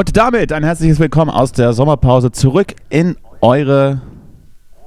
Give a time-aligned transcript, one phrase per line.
[0.00, 4.00] Und damit ein herzliches Willkommen aus der Sommerpause zurück in eure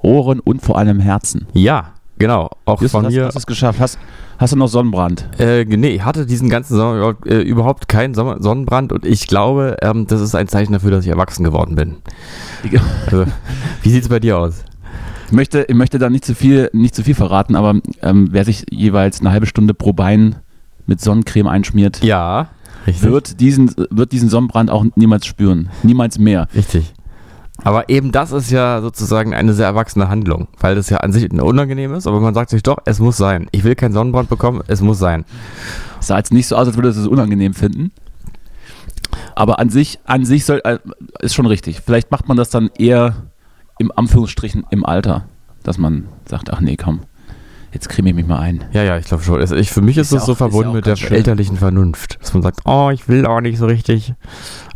[0.01, 1.45] Ohren und vor allem Herzen.
[1.53, 2.49] Ja, genau.
[2.65, 3.25] Auch Justus, von hast, mir.
[3.25, 3.79] hast du es geschafft?
[3.79, 3.99] Hast,
[4.39, 5.29] hast du noch Sonnenbrand?
[5.37, 9.27] Äh, nee, ich hatte diesen ganzen Sommer überhaupt, äh, überhaupt keinen Sommer Sonnenbrand und ich
[9.27, 11.97] glaube, ähm, das ist ein Zeichen dafür, dass ich erwachsen geworden bin.
[13.05, 13.25] Also,
[13.83, 14.63] wie sieht's bei dir aus?
[15.27, 18.45] Ich möchte, ich möchte da nicht zu viel, nicht zu viel verraten, aber ähm, wer
[18.45, 20.37] sich jeweils eine halbe Stunde pro Bein
[20.87, 22.47] mit Sonnencreme einschmiert, Ja,
[22.87, 23.09] richtig.
[23.09, 25.69] wird, diesen, wird diesen Sonnenbrand auch niemals spüren.
[25.83, 26.47] Niemals mehr.
[26.55, 26.93] Richtig.
[27.63, 31.31] Aber eben das ist ja sozusagen eine sehr erwachsene Handlung, weil das ja an sich
[31.31, 33.47] unangenehm ist, aber man sagt sich doch, es muss sein.
[33.51, 35.23] Ich will keinen Sonnenbrand bekommen, es muss sein.
[35.99, 37.91] sah jetzt nicht so aus, als würde es es unangenehm finden.
[39.35, 40.79] Aber an sich, an sich soll, äh,
[41.19, 41.81] ist schon richtig.
[41.85, 43.15] Vielleicht macht man das dann eher
[43.77, 45.25] im Anführungsstrichen im Alter,
[45.63, 47.01] dass man sagt, ach nee, komm,
[47.73, 48.63] jetzt creme ich mich mal ein.
[48.71, 49.39] Ja, ja, ich glaube schon.
[49.39, 50.95] Also ich, für mich ist, Ist ja das so auch- ja verbunden auch mit der
[50.95, 51.11] schön.
[51.13, 54.13] elterlichen Vernunft, dass man sagt, oh, ich will auch nicht so richtig.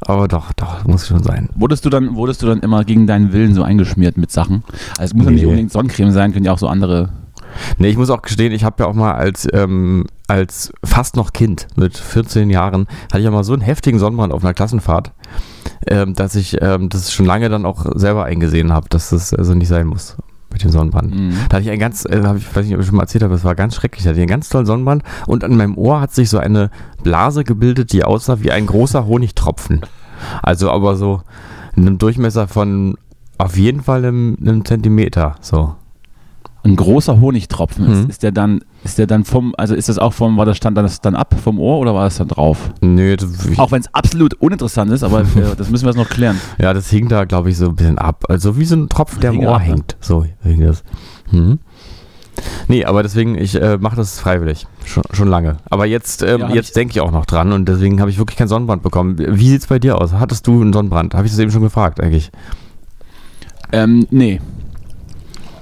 [0.02, 1.50] Aber doch, doch, muss schon sein.
[1.56, 4.64] Wurdest du dann, wurdest du dann immer gegen deinen Willen so eingeschmiert mit Sachen?
[4.98, 7.10] Also es muss ja nicht unbedingt Sonnencreme sein, können ja auch so andere.
[7.78, 11.34] Nee, ich muss auch gestehen, ich habe ja auch mal als, ähm, als fast noch
[11.34, 15.12] Kind mit 14 Jahren, hatte ich ja mal so einen heftigen Sonnenbrand auf einer Klassenfahrt,
[15.88, 19.54] ähm, dass ich ähm, das schon lange dann auch selber eingesehen habe, dass das also
[19.56, 20.18] nicht sein muss
[20.64, 21.16] mit dem Sonnenbrand.
[21.16, 21.34] Mhm.
[21.50, 23.34] Da hatte ich einen ganz, äh, ich weiß nicht, ob ich schon mal erzählt habe,
[23.34, 24.04] es war ganz schrecklich.
[24.04, 26.70] Da hatte ich einen ganz tollen Sonnenbrand und an meinem Ohr hat sich so eine
[27.04, 29.82] Blase gebildet, die aussah wie ein großer Honigtropfen.
[30.42, 31.22] Also aber so
[31.76, 32.98] in einem Durchmesser von
[33.38, 35.36] auf jeden Fall einem, einem Zentimeter.
[35.42, 35.76] So.
[36.68, 37.86] Ein großer Honigtropfen.
[37.88, 37.94] Mhm.
[37.94, 40.58] Ist, ist der dann, ist der dann vom, also ist das auch vom, war das
[40.58, 42.72] stand das dann ab vom Ohr oder war das dann drauf?
[42.82, 43.16] Nö,
[43.58, 45.26] Auch wenn es absolut uninteressant ist, aber äh,
[45.58, 46.40] das müssen wir jetzt noch klären.
[46.60, 48.26] ja, das hing da, glaube ich, so ein bisschen ab.
[48.30, 49.68] Also wie so ein Tropfen, der im Ohr ab, ne?
[49.68, 49.98] hängt.
[50.02, 50.84] So hing das.
[51.32, 51.60] Mhm.
[52.68, 54.68] Nee, aber deswegen, ich äh, mache das freiwillig.
[54.86, 55.58] Schon, schon lange.
[55.70, 58.38] Aber jetzt, ähm, Ja, jetzt denke ich auch noch dran und deswegen habe ich wirklich
[58.38, 59.16] keinen Sonnenbrand bekommen.
[59.18, 60.14] Wie sieht's bei dir aus?
[60.14, 61.16] Hattest du einen Sonnenbrand?
[61.16, 62.30] Habe ich das eben schon gefragt, eigentlich?
[63.72, 64.40] Ähm, nee.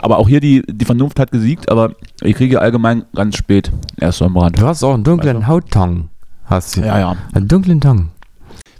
[0.05, 4.19] Aber auch hier die, die Vernunft hat gesiegt, aber ich kriege allgemein ganz spät erst
[4.19, 4.61] Sonnenbrand.
[4.61, 6.09] Du hast auch einen dunklen Weißt Hauttong.
[6.43, 6.81] Hast du?
[6.81, 7.15] Ja, ja.
[7.33, 8.09] Einen dunklen Tong.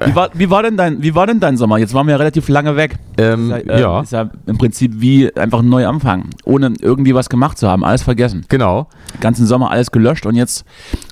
[0.05, 1.79] Wie war, wie, war denn dein, wie war denn dein Sommer?
[1.79, 2.99] Jetzt waren wir ja relativ lange weg.
[3.17, 6.29] Ähm, Ist ja, äh, ja, Ist ja im Prinzip wie einfach ein neuer Anfang.
[6.43, 7.83] Ohne irgendwie was gemacht zu haben.
[7.83, 8.45] Alles vergessen.
[8.47, 8.87] genau.
[9.19, 10.63] Ganzen Sommer alles gelöscht und jetzt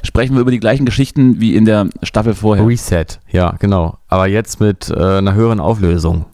[0.03, 2.68] sprechen wir über die gleichen Geschichten wie in der Staffel vorher.
[2.68, 3.06] Reset.
[3.31, 3.97] Ja, genau.
[4.09, 6.25] Aber jetzt mit äh, einer höheren Auflösung.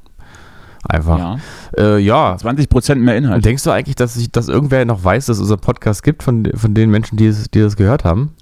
[0.88, 1.18] Einfach.
[1.18, 1.38] Ja.
[1.78, 2.36] Äh, ja.
[2.36, 3.44] 20% mehr Inhalt.
[3.44, 6.48] Denkst du eigentlich, dass, ich, dass irgendwer noch weiß, dass es unser Podcast gibt von,
[6.56, 8.34] von den Menschen, die, es, die das gehört haben?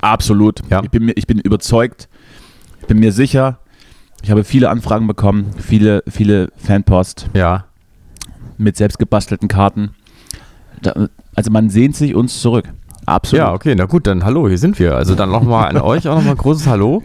[0.00, 0.60] Absolut.
[0.70, 0.82] Ja.
[0.82, 2.08] Ich, bin ich bin überzeugt,
[2.80, 3.58] ich bin mir sicher.
[4.22, 7.64] Ich habe viele Anfragen bekommen, viele, viele Fanpost Ja.
[8.56, 9.90] mit selbst gebastelten Karten.
[10.80, 12.68] Da, also man sehnt sich uns zurück.
[13.06, 13.38] Absolut.
[13.44, 14.94] Ja, okay, na gut, dann hallo, hier sind wir.
[14.96, 17.02] Also dann nochmal an euch auch nochmal ein großes Hallo.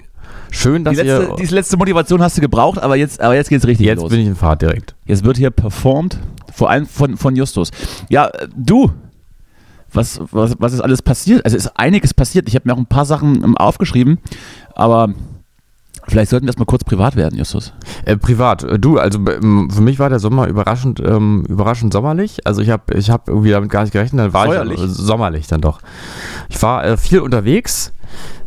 [0.51, 1.35] Schön, dass die, letzte, ihr.
[1.35, 4.09] diese letzte Motivation hast du gebraucht, aber jetzt, aber jetzt geht's richtig Jetzt los.
[4.09, 4.95] bin ich in Fahrt direkt.
[5.05, 6.19] Jetzt wird hier performt,
[6.53, 7.71] vor allem von, von Justus.
[8.09, 8.91] Ja, äh, du,
[9.91, 11.43] was, was, was ist alles passiert?
[11.45, 12.47] Also ist einiges passiert.
[12.47, 14.19] Ich habe mir auch ein paar Sachen ähm, aufgeschrieben,
[14.75, 15.13] aber
[16.07, 17.73] vielleicht sollten wir das mal kurz privat werden, Justus.
[18.05, 22.45] Äh, privat, äh, du, also ähm, für mich war der Sommer überraschend, ähm, überraschend sommerlich.
[22.45, 24.79] Also ich habe ich hab irgendwie damit gar nicht gerechnet, dann war Säuerlich?
[24.79, 25.79] ich äh, sommerlich dann doch.
[26.49, 27.93] Ich war äh, viel unterwegs,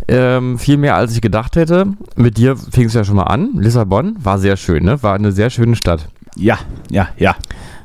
[0.09, 1.87] ähm, viel mehr als ich gedacht hätte.
[2.17, 3.51] Mit dir fing es ja schon mal an.
[3.55, 5.03] Lissabon war sehr schön, ne?
[5.03, 6.09] War eine sehr schöne Stadt.
[6.37, 6.59] Ja,
[6.91, 7.37] ja, ja.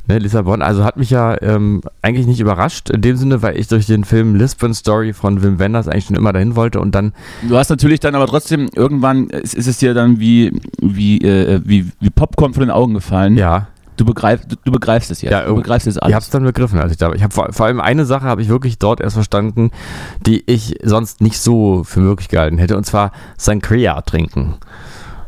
[0.08, 3.68] Ne, Lissabon, also hat mich ja ähm, eigentlich nicht überrascht, in dem Sinne, weil ich
[3.68, 7.12] durch den Film Lisbon Story von Wim Wenders eigentlich schon immer dahin wollte und dann,
[7.48, 11.60] Du hast natürlich dann aber trotzdem, irgendwann ist, ist es dir dann wie, wie, äh,
[11.66, 13.36] wie, wie Popcorn von den Augen gefallen.
[13.36, 13.68] ja,
[13.98, 15.32] Du, begreif, du, du begreifst es jetzt.
[15.32, 16.26] Ja, du irgend- begreifst es ich habe alles.
[16.26, 17.16] es dann begriffen, als ich da war.
[17.16, 19.72] Ich habe vor, vor allem eine Sache habe ich wirklich dort erst verstanden,
[20.26, 24.56] die ich sonst nicht so für möglich gehalten hätte, und zwar Sangria trinken.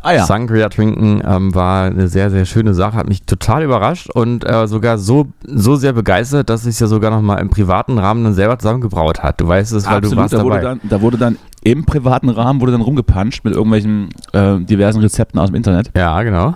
[0.01, 0.25] ah ja.
[0.25, 4.67] Sangria trinken ähm, war eine sehr, sehr schöne Sache, hat mich total überrascht und äh,
[4.67, 8.23] sogar so, so sehr begeistert, dass ich es ja sogar noch mal im privaten Rahmen
[8.23, 9.39] dann selber zusammengebraut hat.
[9.41, 10.61] Du weißt es, weil du warst da wurde, dabei.
[10.61, 15.39] dann, da wurde dann im privaten Rahmen wurde dann rumgepanscht mit irgendwelchen äh, diversen Rezepten
[15.39, 15.91] aus dem Internet.
[15.95, 16.55] ja, genau.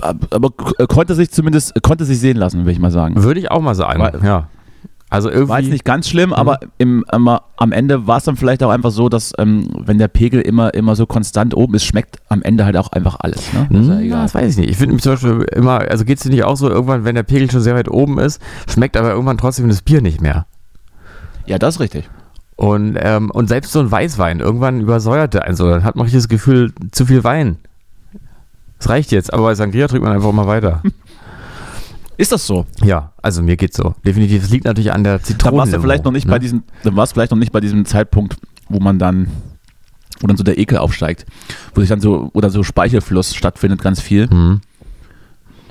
[0.00, 3.22] Aber k- konnte sich zumindest, konnte sich sehen lassen, will ich mal sagen.
[3.22, 4.00] Würde ich auch mal sagen.
[4.00, 4.48] War- ja.
[5.10, 5.48] Also irgendwie.
[5.50, 8.70] War jetzt nicht ganz schlimm, aber im, immer, am Ende war es dann vielleicht auch
[8.70, 12.40] einfach so, dass ähm, wenn der Pegel immer, immer so konstant oben ist, schmeckt am
[12.40, 13.52] Ende halt auch einfach alles.
[13.52, 13.66] Ne?
[13.70, 14.22] Das ist ja Hm, egal.
[14.22, 14.70] das weiß ich nicht.
[14.70, 17.24] Ich finde zum Beispiel immer, also geht es dir nicht auch so, irgendwann, wenn der
[17.24, 20.46] Pegel schon sehr weit oben ist, schmeckt aber irgendwann trotzdem das Bier nicht mehr.
[21.44, 22.08] Ja, das ist richtig.
[22.56, 26.10] Und, ähm, und selbst so ein Weißwein, irgendwann übersäuert der einen so, dann hat man
[26.10, 27.58] das Gefühl, zu viel Wein.
[28.82, 30.82] Das reicht jetzt, aber bei Sangria trinkt man einfach mal weiter.
[32.16, 32.66] Ist das so?
[32.82, 33.94] ja, also mir geht's so.
[34.04, 34.42] Definitiv.
[34.42, 35.56] Es liegt natürlich an der Dann Zitrone.
[35.58, 37.84] warst du vielleicht noch nicht bei diesem, dann warst du vielleicht noch nicht bei diesem
[37.84, 38.38] Zeitpunkt,
[38.68, 39.28] wo man dann
[40.18, 41.26] wo dann so der Ekel aufsteigt,
[41.76, 44.60] wo sich dann so, oder so Speichelfluss stattfindet, ganz viel Hm.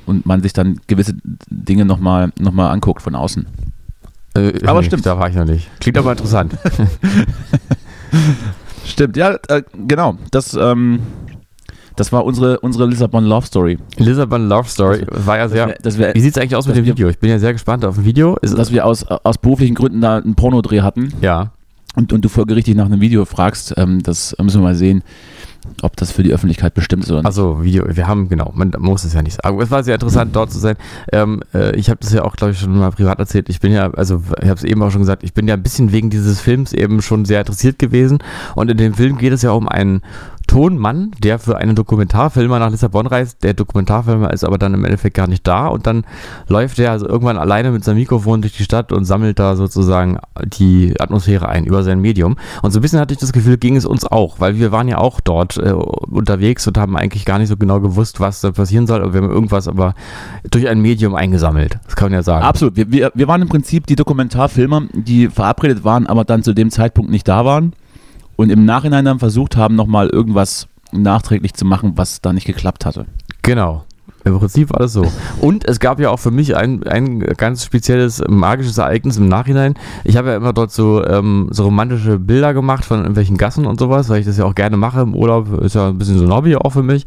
[0.06, 1.16] und man sich dann gewisse
[1.50, 3.46] Dinge nochmal noch mal anguckt von außen.
[4.36, 5.06] Äh, Aber nee, stimmt.
[5.06, 5.69] Da war ich noch nicht.
[5.81, 6.58] Klingt aber interessant.
[8.86, 10.18] Stimmt, ja, äh, genau.
[10.31, 11.02] Das, ähm,
[12.01, 13.77] das war unsere, unsere Lissabon Love Story.
[13.98, 15.75] Lissabon Love Story war ja sehr.
[15.83, 17.09] Dass wir, Wie sieht es eigentlich aus mit dem wir- Video?
[17.09, 18.38] Ich bin ja sehr gespannt auf ein Video.
[18.42, 21.51] Ist, dass wir aus, aus beruflichen Gründen da einen Pornodreh hatten ja.
[21.95, 25.03] und, und du folgerichtig nach einem Video fragst, ähm, das müssen wir mal sehen,
[25.83, 27.27] ob das für die Öffentlichkeit bestimmt ist oder nicht.
[27.27, 29.53] Also Video, wir haben, genau, man muss es ja nicht sagen.
[29.53, 30.75] Aber es war sehr interessant, dort zu sein.
[31.13, 33.48] Ähm, äh, ich habe das ja auch, glaube ich, schon mal privat erzählt.
[33.48, 35.62] Ich bin ja, also ich habe es eben auch schon gesagt, ich bin ja ein
[35.62, 38.24] bisschen wegen dieses Films eben schon sehr interessiert gewesen.
[38.56, 40.01] Und in dem Film geht es ja um einen
[40.51, 43.42] Tonmann, der für einen Dokumentarfilmer nach Lissabon reist.
[43.42, 45.68] Der Dokumentarfilmer ist aber dann im Endeffekt gar nicht da.
[45.68, 46.03] Und dann
[46.50, 50.19] läuft er also irgendwann alleine mit seinem Mikrofon durch die Stadt und sammelt da sozusagen
[50.44, 52.36] die Atmosphäre ein über sein Medium.
[52.62, 54.89] Und so ein bisschen hatte ich das Gefühl, ging es uns auch, weil wir waren
[54.89, 58.51] ja auch dort äh, unterwegs und haben eigentlich gar nicht so genau gewusst, was da
[58.51, 59.03] passieren soll.
[59.03, 59.95] Aber wir haben irgendwas aber
[60.50, 61.80] durch ein Medium eingesammelt.
[61.86, 62.44] Das kann man ja sagen.
[62.44, 62.75] Absolut.
[62.75, 66.71] Wir, wir, wir waren im Prinzip die Dokumentarfilmer, die verabredet waren, aber dann zu dem
[66.71, 67.71] Zeitpunkt nicht da waren
[68.36, 72.86] und im Nachhinein dann versucht haben, nochmal irgendwas nachträglich zu machen, was da nicht geklappt
[72.86, 73.06] hatte.
[73.42, 73.86] Genau.
[74.24, 75.06] Im Prinzip war das so.
[75.40, 79.74] Und es gab ja auch für mich ein, ein ganz spezielles magisches Ereignis im Nachhinein.
[80.04, 83.80] Ich habe ja immer dort so, ähm, so romantische Bilder gemacht von irgendwelchen Gassen und
[83.80, 85.62] sowas, weil ich das ja auch gerne mache im Urlaub.
[85.62, 87.06] Ist ja ein bisschen so ein Hobby auch für mich.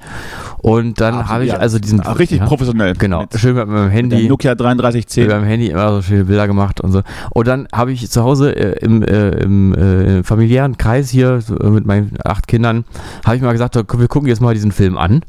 [0.58, 2.00] Und dann habe ich Ja, also diesen.
[2.00, 2.94] richtig ja, professionell.
[2.94, 3.20] Genau.
[3.20, 4.28] Mit Schön mit meinem Handy.
[4.28, 5.28] Nokia mit 3310.
[5.28, 7.02] meinem Handy immer so schöne Bilder gemacht und so.
[7.30, 11.54] Und dann habe ich zu Hause äh, im, äh, im äh, familiären Kreis hier so,
[11.70, 12.84] mit meinen acht Kindern,
[13.24, 15.22] habe ich mal gesagt, so, wir gucken jetzt mal diesen Film an.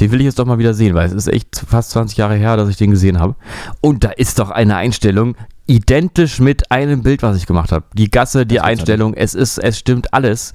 [0.00, 2.34] Den will ich jetzt doch mal wieder sehen, weil es ist echt fast 20 Jahre
[2.34, 3.34] her, dass ich den gesehen habe.
[3.80, 5.36] Und da ist doch eine Einstellung
[5.70, 7.84] identisch mit einem Bild, was ich gemacht habe.
[7.94, 10.52] Die Gasse, die Einstellung, es ist, es stimmt alles.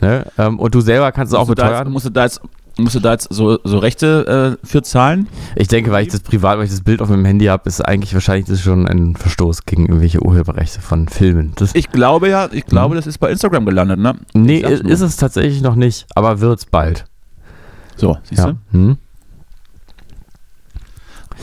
[0.00, 0.26] Ne?
[0.36, 1.90] Ähm, und du selber kannst es auch beteuern.
[1.92, 2.40] musst du da jetzt,
[2.76, 5.28] musst du da jetzt so, so Rechte äh, für zahlen?
[5.54, 7.80] Ich denke, weil ich das privat, weil ich das Bild auf meinem Handy habe, ist
[7.80, 11.52] eigentlich wahrscheinlich das schon ein Verstoß gegen irgendwelche Urheberrechte von Filmen.
[11.54, 14.16] Das, Ich glaube ja, ich glaube, das ist bei Instagram gelandet, ne?
[14.34, 17.04] nee, ist, es tatsächlich noch nicht, aber wird's bald.
[17.98, 18.54] So, siehst Ja.
[18.72, 18.96] Hm?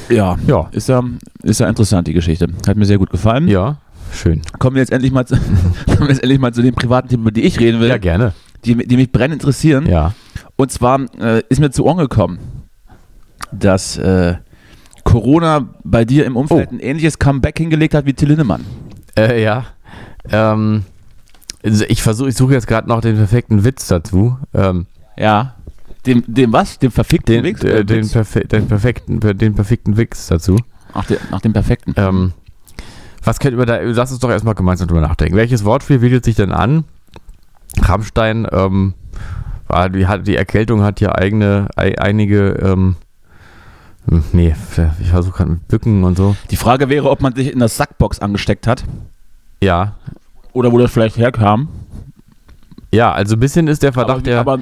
[0.10, 0.14] du?
[0.16, 0.38] Ja.
[0.48, 0.68] Ja.
[0.72, 1.04] Ist ja,
[1.44, 2.48] ist ja interessant, die Geschichte.
[2.68, 3.48] Hat mir sehr gut gefallen.
[3.48, 3.78] Ja,
[4.12, 4.42] schön.
[4.60, 5.36] Kommen wir jetzt endlich mal zu,
[5.98, 8.34] kommen jetzt endlich mal zu den privaten Themen, über die ich reden will, Ja, gerne.
[8.66, 9.86] die, die mich brennend interessieren.
[9.88, 10.14] Ja.
[10.56, 12.40] Und zwar äh, ist mir zu Ohren gekommen,
[13.52, 14.36] dass äh,
[15.04, 16.76] Corona bei dir im Umfeld Oh.
[16.76, 18.64] ein ähnliches Comeback hingelegt hat wie Till Lindemann.
[19.18, 19.66] Äh, ja.
[20.32, 20.84] Ähm,
[21.64, 24.38] also ich versuche, ich suche jetzt gerade noch den perfekten Witz dazu.
[24.54, 24.86] Ähm,
[25.18, 25.55] Ja.
[26.06, 26.78] Dem, dem was?
[26.80, 27.64] Dem verfickten den, Wix?
[27.64, 28.12] äh, den, Wix?
[28.12, 30.58] perfe den, perfekten, den perfekten Witz dazu.
[30.94, 31.94] Ach, der, nach dem perfekten.
[31.98, 32.34] Ähm,
[33.24, 35.36] was könnte über da, lass uns doch erstmal gemeinsam drüber nachdenken.
[35.36, 36.84] Welches Wortspiel bietet sich denn an?
[37.82, 38.94] Rammstein, ähm,
[39.68, 42.96] war, die, hat, die Erkältung hat ja eigene, ei, einige, ähm,
[44.08, 44.56] hm, nee,
[45.00, 46.36] ich versuche gerade mit Bücken und so.
[46.52, 48.84] Die Frage wäre, ob man sich in das Sackbox angesteckt hat
[49.62, 49.96] Ja,
[50.54, 51.68] oder wo das vielleicht herkam.
[52.92, 54.60] ja, also ein bisschen ist der Verdacht, aber, der, aber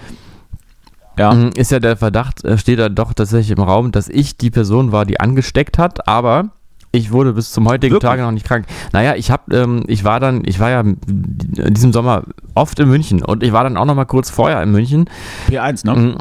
[1.18, 4.38] ja, Mhm, ist ja der Verdacht, äh, steht da doch tatsächlich im Raum, dass ich
[4.38, 6.50] die Person war, die angesteckt hat, aber
[6.92, 8.10] ich wurde bis zum heutigen Wirklich?
[8.10, 8.66] Tage noch nicht krank.
[8.92, 12.88] Naja, ich hab, ähm, ich war dann, ich war ja in diesem Sommer oft in
[12.88, 15.10] München und ich war dann auch noch mal kurz vorher in München.
[15.50, 16.18] P1, ne?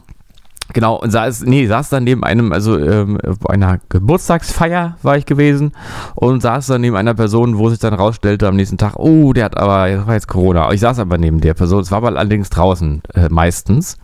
[0.73, 5.27] Genau, und saß, nee, saß dann neben einem, also ähm, bei einer Geburtstagsfeier war ich
[5.27, 5.73] gewesen
[6.15, 9.47] und saß dann neben einer Person, wo sich dann rausstellte am nächsten Tag, oh, der
[9.47, 10.73] hat aber, das war jetzt Corona.
[10.73, 13.99] Ich saß aber neben der Person, es war aber allerdings draußen äh, meistens,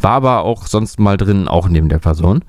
[0.00, 2.42] war aber auch sonst mal drin, auch neben der Person.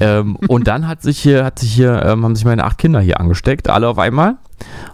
[0.00, 3.00] ähm, und dann hat sich hier, hat sich hier, ähm, haben sich meine acht Kinder
[3.00, 4.36] hier angesteckt, alle auf einmal.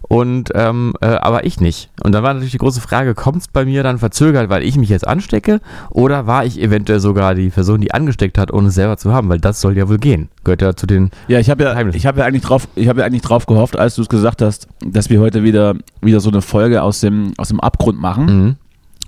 [0.03, 1.91] Und ähm, äh, aber ich nicht.
[2.03, 4.77] Und dann war natürlich die große Frage, kommt es bei mir dann verzögert, weil ich
[4.77, 5.61] mich jetzt anstecke?
[5.91, 9.29] Oder war ich eventuell sogar die Person, die angesteckt hat, ohne es selber zu haben?
[9.29, 10.29] Weil das soll ja wohl gehen.
[10.45, 11.11] Gehört ja zu den.
[11.29, 11.97] Ja, ich habe ja, Heimlich.
[11.97, 14.43] ich habe ja eigentlich drauf, ich habe ja eigentlich drauf gehofft, als du es gesagt
[14.43, 18.27] hast, dass wir heute wieder, wieder so eine Folge aus dem, aus dem Abgrund machen
[18.27, 18.57] Mhm.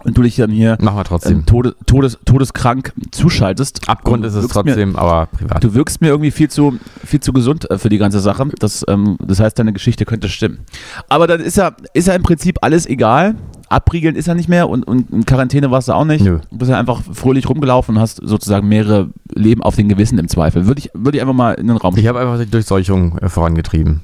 [0.04, 1.38] Und du dich dann hier Machen wir trotzdem.
[1.38, 3.88] ähm, todes, todes, todeskrank zuschaltest.
[3.88, 5.62] Abgrund Und ist es wirkst Mir, trotzdem, aber privat.
[5.62, 8.49] du wirkst mir irgendwie viel zu, viel zu gesund äh, für die ganze Sache.
[8.59, 10.61] Das, ähm, das heißt, deine Geschichte könnte stimmen.
[11.09, 13.35] Aber dann ist ja, ist ja im Prinzip alles egal.
[13.68, 16.23] Abriegeln ist ja nicht mehr und, und in Quarantäne warst du auch nicht.
[16.25, 16.40] Nö.
[16.50, 20.28] Du bist ja einfach fröhlich rumgelaufen und hast sozusagen mehrere Leben auf den Gewissen im
[20.28, 20.66] Zweifel.
[20.66, 23.28] Würde ich, würde ich einfach mal in den Raum Ich habe einfach die Durchseuchung äh,
[23.30, 24.02] vorangetrieben.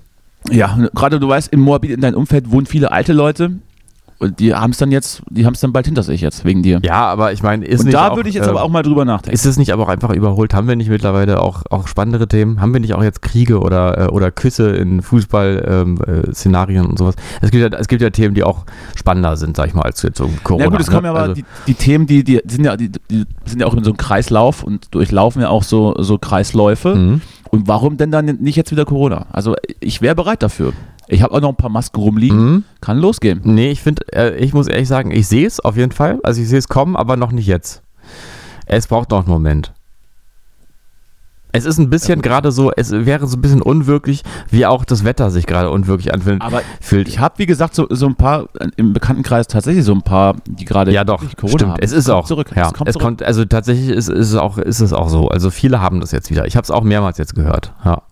[0.51, 3.59] Ja, gerade du weißt, in Moabit, in deinem Umfeld wohnen viele alte Leute.
[4.21, 6.63] Und die haben es dann jetzt, die haben es dann bald hinter sich jetzt, wegen
[6.65, 6.81] dir.
[6.83, 8.69] Ja, aber ich meine, ist Und nicht da auch, würde ich jetzt äh, aber auch
[8.69, 9.33] mal drüber nachdenken.
[9.35, 10.55] Ist es nicht aber auch einfach überholt?
[10.55, 12.61] Haben wir nicht mittlerweile auch, auch spannendere Themen?
[12.61, 17.15] Haben wir nicht auch jetzt Kriege oder, äh, oder Küsse in Fußball-Szenarien und sowas?
[17.41, 18.65] Es gibt, ja, es gibt ja Themen, die auch
[18.97, 20.65] spannender sind, sag ich mal, als jetzt so Corona.
[20.65, 21.19] Ja gut, es kommen ja ne?
[21.19, 23.85] aber Also- die, die Themen, die, die sind ja, die, die sind ja auch in
[23.85, 26.95] so einem Kreislauf und durchlaufen ja auch so, so Kreisläufe.
[26.97, 27.21] Mhm.
[27.51, 29.27] Und warum denn dann nicht jetzt wieder Corona?
[29.33, 30.73] Also ich wäre bereit dafür.
[31.09, 32.39] Ich habe auch noch ein paar Masken rumliegen.
[32.39, 32.65] Mhm.
[32.81, 33.41] Kann losgehen.
[33.45, 36.21] Nee, ich finde, äh, ich muss ehrlich sagen, ich sehe es auf jeden Fall.
[36.23, 37.83] Also ich sehe es kommen, aber noch nicht jetzt.
[38.67, 39.73] Es braucht noch einen Moment.
[41.51, 45.05] Es ist ein bisschen gerade so, es wäre so ein bisschen unwirklich, wie auch das
[45.05, 46.43] Wetter sich gerade unwirklich anfühlt.
[46.43, 47.09] Aber fühlt.
[47.09, 50.67] ich habe, wie gesagt, so, so ein paar im Bekanntenkreis tatsächlich so ein paar, die
[50.67, 51.73] gerade ja doch, Corona stimmt.
[51.73, 51.83] haben.
[51.83, 52.51] Es ist auch zurück.
[52.55, 53.05] Ja, es kommt es zurück.
[53.07, 55.29] kommt, also tatsächlich ist, ist, es auch, ist es auch so.
[55.29, 56.47] Also viele haben das jetzt wieder.
[56.47, 57.73] Ich habe es auch mehrmals jetzt gehört.
[57.83, 58.03] Ja.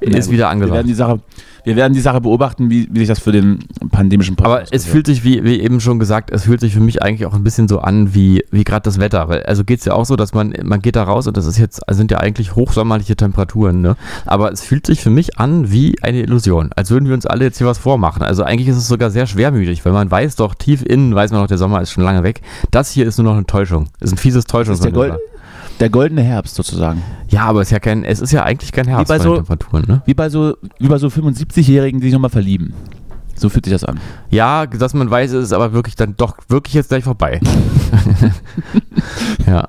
[0.00, 0.74] Ist gut, wieder wir angesagt.
[0.74, 1.20] werden die Sache,
[1.68, 3.58] wir werden die Sache beobachten, wie, wie sich das für den
[3.90, 4.92] pandemischen Aber Podcast es auswirkt.
[4.92, 7.44] fühlt sich, wie, wie eben schon gesagt, es fühlt sich für mich eigentlich auch ein
[7.44, 9.28] bisschen so an, wie, wie gerade das Wetter.
[9.28, 11.44] Weil, also geht es ja auch so, dass man, man geht da raus und das
[11.44, 13.96] ist jetzt, also sind ja eigentlich hochsommerliche Temperaturen, ne?
[14.24, 17.44] Aber es fühlt sich für mich an wie eine Illusion, als würden wir uns alle
[17.44, 18.22] jetzt hier was vormachen.
[18.22, 21.42] Also eigentlich ist es sogar sehr schwermütig, weil man weiß doch, tief innen weiß man
[21.42, 22.40] doch, der Sommer ist schon lange weg.
[22.70, 23.88] Das hier ist nur noch eine Täuschung.
[24.00, 24.46] Ist ein fieses
[24.78, 25.28] Das ist
[25.80, 27.02] der, goldene Herbst sozusagen.
[27.28, 29.30] Ja, aber es ist ja kein, es ist ja eigentlich kein Herbst bei bei so-
[29.34, 30.02] den Temperaturen, ne?
[30.06, 32.72] Wie bei so, wie bei so 75-Jährigen, die sich nochmal verlieben.
[33.36, 34.00] So fühlt sich das an.
[34.30, 37.40] Ja, dass man weiß, es ist aber wirklich dann doch wirklich jetzt gleich vorbei.
[39.46, 39.68] ja,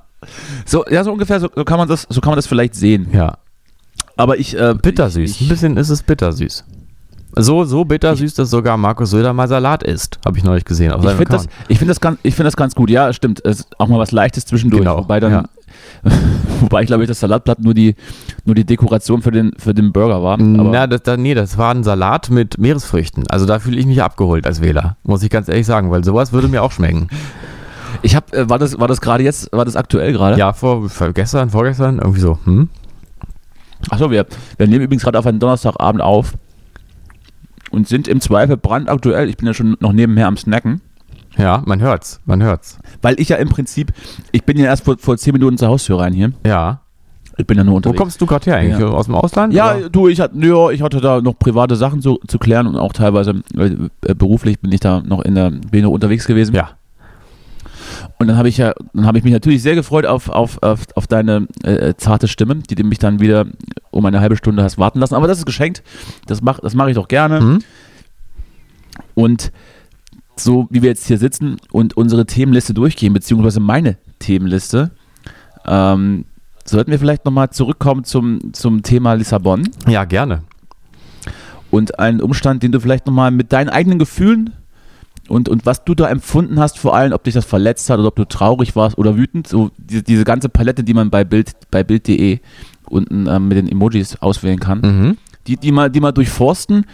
[0.66, 3.08] So, ja, so ungefähr, so, so kann man das, so kann man das vielleicht sehen.
[3.14, 3.38] ja.
[4.18, 5.32] Aber ich, äh, Bittersüß.
[5.32, 6.66] Ich, Ein bisschen ist es bittersüß.
[7.38, 10.20] So, so bittersüß, dass sogar Markus Söder mal Salat isst.
[10.26, 12.76] Habe ich neulich gesehen ich finde das, ich find das, ganz- ich find das ganz
[12.76, 12.90] gut.
[12.90, 13.40] Ja, stimmt.
[13.46, 14.82] Es ist auch mal was Leichtes zwischendurch.
[14.82, 15.44] Genau, Wobei dann, ja.
[16.62, 17.96] wobei ich glaube, das Salatblatt nur die,
[18.46, 20.38] nur die Dekoration für den, für den Burger war.
[20.38, 23.26] Na, das, da, nee, das war ein Salat mit Meeresfrüchten.
[23.30, 26.32] Also da fühle ich mich abgeholt als Wähler, muss ich ganz ehrlich sagen, weil sowas
[26.32, 27.10] würde mir auch schmecken.
[28.02, 30.38] ich habe, äh, war das, war das gerade jetzt, war das aktuell gerade?
[30.38, 32.40] Ja, vor, vor gestern, vorgestern, irgendwie so.
[32.46, 32.70] Hm?
[33.90, 34.26] Achso, wir,
[34.58, 36.34] wir nehmen übrigens gerade auf einen Donnerstagabend auf
[37.72, 39.30] und sind im Zweifel brandaktuell.
[39.30, 40.82] Ich bin ja schon noch nebenher am Snacken.
[41.40, 42.78] Ja, man hört's, man hört's.
[43.02, 43.94] Weil ich ja im Prinzip,
[44.32, 46.34] ich bin ja erst vor, vor 10 Minuten zur Haustür rein hier.
[46.46, 46.82] Ja.
[47.38, 47.98] Ich bin ja nur Wo unterwegs.
[47.98, 48.80] kommst du gerade her eigentlich?
[48.80, 48.88] Ja.
[48.88, 49.54] Aus dem Ausland?
[49.54, 49.90] Ja, oder?
[49.90, 52.92] du, ich hatte, ja, ich hatte da noch private Sachen zu, zu klären und auch
[52.92, 56.54] teilweise äh, beruflich bin ich da noch in der noch unterwegs gewesen.
[56.54, 56.72] Ja.
[58.18, 60.82] Und dann habe ich ja, dann habe ich mich natürlich sehr gefreut auf, auf, auf,
[60.96, 63.46] auf deine äh, zarte Stimme, die du mich dann wieder
[63.92, 65.16] um eine halbe Stunde hast warten lassen.
[65.16, 65.82] Aber das ist geschenkt.
[66.28, 67.40] Das mache das mach ich doch gerne.
[67.40, 67.60] Hm?
[69.16, 69.54] Und
[70.40, 74.92] so wie wir jetzt hier sitzen und unsere Themenliste durchgehen, beziehungsweise meine Themenliste,
[75.66, 76.26] ähm,
[76.66, 80.44] sollten wir vielleicht nochmal zurückkommen zum, zum Thema Lissabon Ja, gerne.
[81.72, 84.52] und einen Umstand, den du vielleicht nochmal mit deinen eigenen Gefühlen
[85.28, 88.08] und, und was du da empfunden hast, vor allem, ob dich das verletzt hat oder
[88.08, 91.52] ob du traurig warst oder wütend, so diese, diese ganze Palette, die man bei Bild
[91.72, 92.40] bei Bild.de
[92.88, 95.18] unten ähm, mit den Emojis auswählen kann, Mhm.
[95.46, 96.86] die, die, mal, die mal durchforsten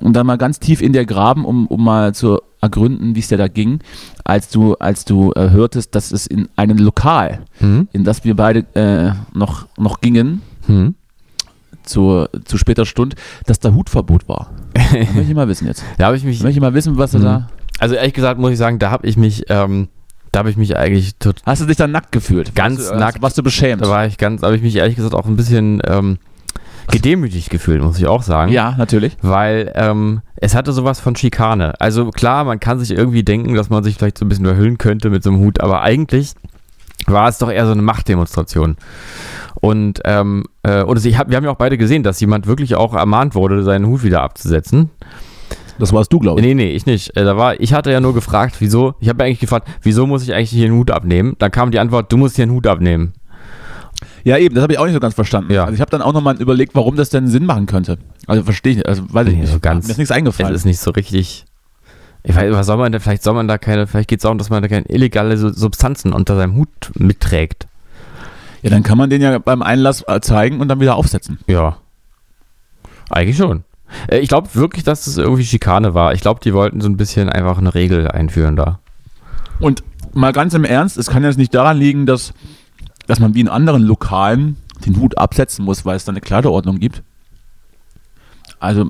[0.00, 3.28] und dann mal ganz tief in der graben, um, um mal zu ergründen, wie es
[3.28, 3.80] dir da ging,
[4.24, 7.88] als du, als du äh, hörtest, dass es in einem Lokal, Mhm.
[7.92, 10.94] in das wir beide äh, noch, noch gingen, Mhm.
[11.84, 13.16] zu, zu später Stunde,
[13.46, 14.50] dass da Hutverbot war.
[14.92, 15.84] Möchte ich mal wissen jetzt.
[15.98, 17.22] Da habe ich mich Ich möchte mal wissen, was du Mhm.
[17.24, 17.48] da.
[17.78, 19.88] Also ehrlich gesagt muss ich sagen, da habe ich mich, ähm,
[20.32, 22.54] da habe ich mich eigentlich total, Hast du dich dann nackt gefühlt?
[22.54, 23.22] Ganz warst du, nackt.
[23.22, 23.82] Warst du beschämt?
[23.82, 26.18] da war ich ganz, habe ich mich ehrlich gesagt auch ein bisschen ähm,
[26.90, 28.52] gedemütigt gefühlt, muss ich auch sagen.
[28.52, 29.16] ja, natürlich.
[29.22, 31.80] Weil ähm, es hatte sowas von Schikane.
[31.80, 34.78] Also klar, man kann sich irgendwie denken, dass man sich vielleicht so ein bisschen überhüllen
[34.78, 36.34] könnte mit so einem Hut, aber eigentlich
[37.06, 38.76] war es doch eher so eine Machtdemonstration.
[39.60, 42.74] Und, ähm, äh, und ich hab, wir haben ja auch beide gesehen, dass jemand wirklich
[42.74, 44.90] auch ermahnt wurde, seinen Hut wieder abzusetzen.
[45.78, 46.46] Das warst du, glaube ich.
[46.46, 47.16] Nee, nee, ich nicht.
[47.16, 50.22] Äh, Da war, ich hatte ja nur gefragt, wieso, ich habe eigentlich gefragt, wieso muss
[50.22, 51.34] ich eigentlich hier einen Hut abnehmen?
[51.38, 53.12] Dann kam die Antwort, du musst hier einen Hut abnehmen.
[54.24, 55.52] Ja, eben, das habe ich auch nicht so ganz verstanden.
[55.52, 55.64] Ja.
[55.64, 57.98] Also ich habe dann auch nochmal überlegt, warum das denn Sinn machen könnte.
[58.26, 58.88] Also verstehe ich nicht.
[58.88, 59.52] Also weiß ich nicht.
[59.52, 60.54] so ganz- Mir ist nichts Es eingefallen.
[60.54, 61.44] ist nicht so richtig.
[62.22, 64.38] Ich weiß, was soll man denn, vielleicht soll man da keine, vielleicht geht es darum,
[64.38, 67.66] dass man da keine illegale Su- Substanzen unter seinem Hut mitträgt.
[68.62, 71.38] ja, dann kann man den ja beim Einlass äh, zeigen und dann wieder aufsetzen.
[71.46, 71.76] Ja.
[73.10, 73.64] Eigentlich schon.
[74.08, 76.14] Äh, Ich glaube wirklich, dass es irgendwie Schikane war.
[76.14, 78.78] Ich glaube, die wollten so ein bisschen einfach eine Regel einführen da.
[79.60, 82.32] Und mal ganz im Ernst, es kann jetzt nicht daran liegen, dass,
[83.06, 84.56] dass man wie in anderen Lokalen
[84.86, 87.02] den Hut absetzen muss, weil es da eine Kleiderordnung gibt.
[88.58, 88.88] Also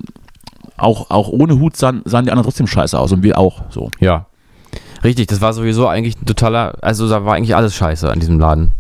[0.77, 3.91] auch, auch ohne Hut sahen, sahen die anderen trotzdem scheiße aus und wir auch so.
[4.01, 4.27] Ja.
[5.03, 8.39] Richtig, das war sowieso eigentlich ein totaler, also da war eigentlich alles scheiße an diesem
[8.39, 8.73] Laden.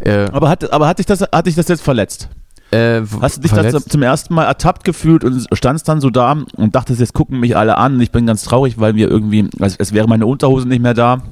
[0.00, 2.30] Äh, Aber hat, aber hat, dich das, hat dich das jetzt verletzt?
[2.70, 3.82] Äh, Hast du dich verletzt?
[3.82, 7.38] zum, zum ersten Mal ertappt gefühlt und standst dann so da und dachtest, jetzt gucken
[7.38, 10.26] mich alle an und ich bin ganz traurig, weil mir irgendwie, als es wäre meine
[10.26, 11.22] Unterhose nicht mehr da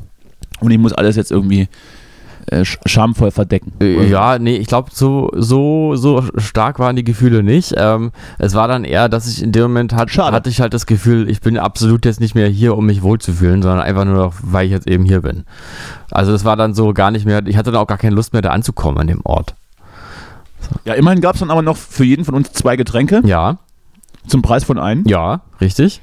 [0.61, 1.69] und ich muss alles jetzt irgendwie
[2.51, 3.73] äh, sch- schamvoll verdecken.
[3.81, 7.75] Äh, Ja, nee, ich glaube, so, so, so stark waren die Gefühle nicht.
[7.77, 10.35] Ähm, es war dann eher, dass ich in dem Moment hat, Schade.
[10.37, 13.63] hatte ich halt das Gefühl, ich bin absolut jetzt nicht mehr hier, um mich wohlzufühlen,
[13.63, 15.45] sondern einfach nur noch, weil ich jetzt eben hier bin.
[16.11, 18.33] Also das war dann so gar nicht mehr, ich hatte dann auch gar keine Lust
[18.33, 19.55] mehr, da anzukommen an dem Ort.
[20.85, 23.59] Ja, immerhin gab es dann aber noch für jeden von uns zwei Getränke Ja,
[24.27, 25.05] zum Preis von einem.
[25.07, 26.01] ja, richtig.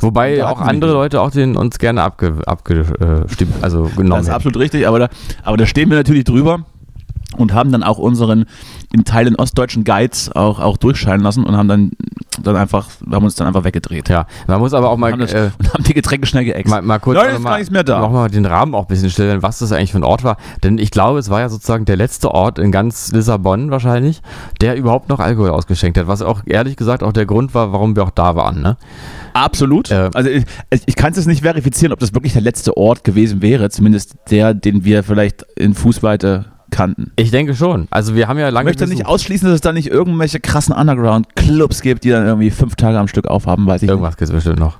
[0.00, 0.92] Wobei auch andere.
[0.92, 5.08] Leute auch den uns gerne abge, abgestimmt, also genommen Das ist absolut richtig, aber da,
[5.42, 6.64] aber da stehen wir natürlich drüber
[7.36, 8.46] und haben dann auch unseren
[8.92, 11.90] in Teilen ostdeutschen Guides auch, auch durchscheinen lassen und haben dann,
[12.42, 14.08] dann einfach, haben uns dann einfach weggedreht.
[14.08, 16.70] Ja, man muss aber auch mal, haben das, äh, und haben die Getränke schnell geäxt.
[16.70, 18.00] mal, mal kurz Nein, auch ist noch gar mal, nichts mehr da.
[18.00, 20.36] noch mal den Rahmen auch ein bisschen stellen, was das eigentlich für ein Ort war.
[20.62, 24.22] Denn ich glaube, es war ja sozusagen der letzte Ort in ganz Lissabon wahrscheinlich,
[24.60, 26.06] der überhaupt noch Alkohol ausgeschenkt hat.
[26.06, 28.62] Was auch ehrlich gesagt auch der Grund war, warum wir auch da waren.
[28.62, 28.76] Ne?
[29.34, 29.90] Absolut.
[29.90, 30.44] Äh, also ich,
[30.86, 34.54] ich kann es nicht verifizieren, ob das wirklich der letzte Ort gewesen wäre, zumindest der,
[34.54, 37.10] den wir vielleicht in Fußweite kannten.
[37.16, 37.88] Ich denke schon.
[37.90, 39.08] Also wir haben ja Ich lange möchte nicht gesucht.
[39.08, 43.08] ausschließen, dass es da nicht irgendwelche krassen Underground-Clubs gibt, die dann irgendwie fünf Tage am
[43.08, 44.78] Stück aufhaben, weiß ich Irgendwas gibt es bestimmt noch.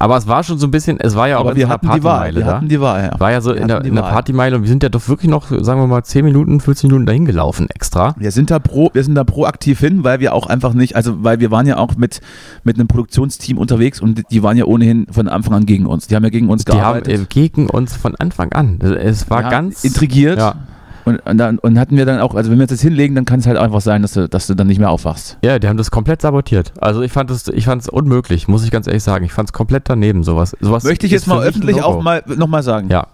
[0.00, 1.86] Aber es war schon so ein bisschen, es war ja auch Aber in wir hatten
[1.92, 2.18] die Wahl.
[2.32, 2.54] Partymeile Wir da.
[2.56, 3.20] hatten die Wahl, ja.
[3.20, 4.02] War ja so Wir in der, in der.
[4.02, 7.04] Partymeile und wir sind ja doch wirklich noch, sagen wir mal, 10 Minuten, 15 Minuten
[7.06, 8.14] dahin gelaufen extra.
[8.16, 11.24] Wir sind da pro, wir sind da proaktiv hin, weil wir auch einfach nicht, also
[11.24, 12.20] weil wir waren ja auch mit,
[12.62, 16.06] mit einem Produktionsteam unterwegs und die waren ja ohnehin von Anfang an gegen uns.
[16.06, 17.30] Die haben ja gegen uns Die haben gearbeitet.
[17.30, 18.78] gegen uns von Anfang an.
[18.80, 20.38] Es war ja, ganz intrigiert.
[20.38, 20.54] Ja.
[21.08, 23.24] Und, und, dann, und hatten wir dann auch, also wenn wir uns jetzt hinlegen, dann
[23.24, 25.38] kann es halt einfach sein, dass du, dass du dann nicht mehr aufwachst.
[25.42, 26.72] Ja, die haben das komplett sabotiert.
[26.80, 29.24] Also ich fand es, ich fand es unmöglich, muss ich ganz ehrlich sagen.
[29.24, 30.56] Ich fand es komplett daneben, sowas.
[30.60, 32.88] sowas Möchte ich jetzt mal öffentlich auch mal nochmal sagen.
[32.90, 33.08] Ja.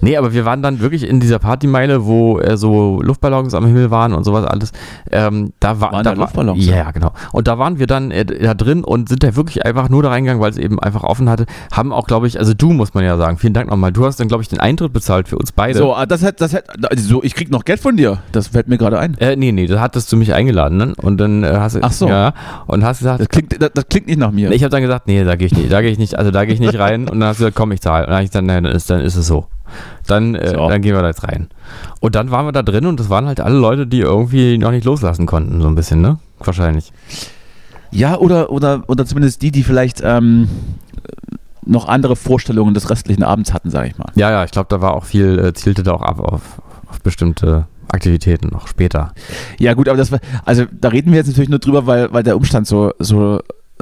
[0.00, 3.90] Nee, aber wir waren dann wirklich in dieser Partymeile, wo äh, so Luftballons am Himmel
[3.90, 4.72] waren und sowas alles.
[5.10, 7.12] Ähm, da war, Waren da da Luftballons, Ja, ja, genau.
[7.32, 10.10] Und da waren wir dann äh, da drin und sind da wirklich einfach nur da
[10.10, 11.46] reingegangen, weil es eben einfach offen hatte.
[11.72, 13.92] Haben auch, glaube ich, also du muss man ja sagen, vielen Dank nochmal.
[13.92, 15.78] Du hast dann, glaube ich, den Eintritt bezahlt für uns beide.
[15.78, 18.18] So, ah, das hat, das hat, also so, ich krieg noch Geld von dir.
[18.32, 19.16] Das fällt mir gerade ein.
[19.18, 20.92] Äh, nee, nee, da hattest du mich eingeladen, ne?
[21.00, 21.80] Und dann äh, hast du.
[21.82, 22.08] Ach so.
[22.08, 22.34] Ja,
[22.66, 24.50] und hast gesagt, Das klingt, das, das klingt nicht nach mir.
[24.52, 26.44] Ich habe dann gesagt, nee, da gehe ich nicht, da gehe ich nicht, also da
[26.44, 27.08] gehe ich nicht rein.
[27.08, 28.04] Und dann hast du gesagt, komm, ich zahle.
[28.04, 29.46] Und dann habe ich gesagt, nein, dann ist, dann ist es so.
[30.06, 30.68] Dann, äh, So.
[30.68, 31.48] dann gehen wir da jetzt rein.
[32.00, 34.70] Und dann waren wir da drin und das waren halt alle Leute, die irgendwie noch
[34.70, 36.18] nicht loslassen konnten, so ein bisschen, ne?
[36.38, 36.92] Wahrscheinlich.
[37.90, 40.48] Ja, oder, oder, oder zumindest die, die vielleicht ähm,
[41.64, 44.10] noch andere Vorstellungen des restlichen Abends hatten, sage ich mal.
[44.14, 46.42] Ja, ja, ich glaube, da war auch viel, äh, zielte da auch ab auf,
[46.88, 49.12] auf bestimmte Aktivitäten noch später.
[49.58, 52.22] Ja, gut, aber das war, also da reden wir jetzt natürlich nur drüber, weil, weil
[52.22, 53.40] der Umstand so, so,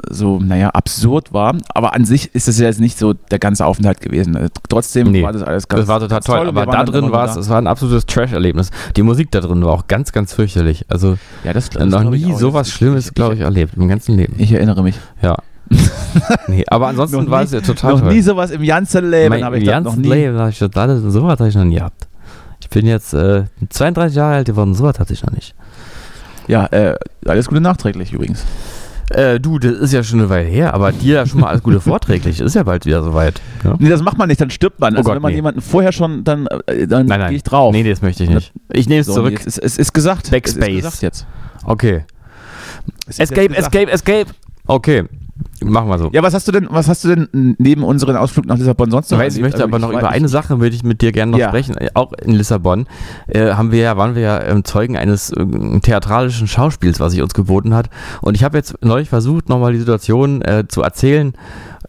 [0.09, 1.55] so, naja, absurd war.
[1.73, 4.35] Aber an sich ist es ja jetzt nicht so der ganze Aufenthalt gewesen.
[4.35, 7.11] Äh, Trotzdem Nee, war das alles ganz Das war total toll, und aber da drin
[7.11, 8.69] war es, es war ein absolutes Trash-Erlebnis.
[8.95, 10.85] Die Musik da drin war auch ganz, ganz fürchterlich.
[10.89, 12.39] Also Ja, das, das noch glaub ich nie auch.
[12.39, 14.35] sowas Das- Schlimmes, glaube ich, erlebt im ganzen Leben.
[14.37, 14.95] Ich erinnere mich.
[15.21, 15.37] Ja.
[16.47, 18.13] nee, aber ansonsten Noch war nie- es ja total noch toll.
[18.13, 20.07] nie sowas im ganzen Leben habe ich das noch nie.
[20.07, 20.71] Leben habe ich das
[21.11, 22.07] sowas habe ich noch nie gehabt.
[22.61, 25.55] Ich bin jetzt äh, 32 Jahre alt geworden, sowas hatte ich noch nicht.
[26.47, 28.45] Ja, äh, alles Gute nachträglich übrigens.
[29.09, 31.63] Äh, du, das ist ja schon eine Weile her, aber dir ja schon mal alles
[31.63, 32.39] Gute vorträglich.
[32.41, 33.41] Ist ja bald wieder soweit.
[33.63, 33.75] Ja?
[33.79, 34.93] Nee, das macht man nicht, dann stirbt man.
[34.95, 35.37] Oh Also Gott, wenn man nee.
[35.37, 37.29] jemanden vorher schon, dann, äh, dann Nein, nein.
[37.29, 37.71] gehe ich drauf.
[37.71, 38.51] Nee, nee, das möchte ich nicht.
[38.73, 39.33] Ich nehme es So, zurück.
[39.33, 40.29] nee, Es, ist, es ist gesagt.
[40.31, 40.61] Backspace.
[40.63, 41.27] Es ist gesagt jetzt.
[41.63, 42.03] Okay.
[43.07, 43.75] Escape, jetzt gesagt.
[43.75, 44.31] escape, escape.
[44.65, 45.03] Okay.
[45.63, 46.09] Machen wir so.
[46.13, 49.09] Ja, was hast du denn, was hast du denn neben unseren Ausflug nach Lissabon sonst
[49.11, 49.17] noch?
[49.17, 51.31] Ich, weiß, ich möchte Also aber noch über eine Sache würde ich mit dir gerne
[51.31, 51.47] noch Ja.
[51.49, 51.75] sprechen.
[51.77, 52.85] Äh, Auch in Lissabon
[53.27, 57.21] äh, haben wir ja, waren wir ja ähm, Zeugen eines äh, theatralischen Schauspiels, was sich
[57.21, 57.89] uns geboten hat.
[58.21, 61.33] Und ich habe jetzt neulich versucht, nochmal die Situation äh, zu erzählen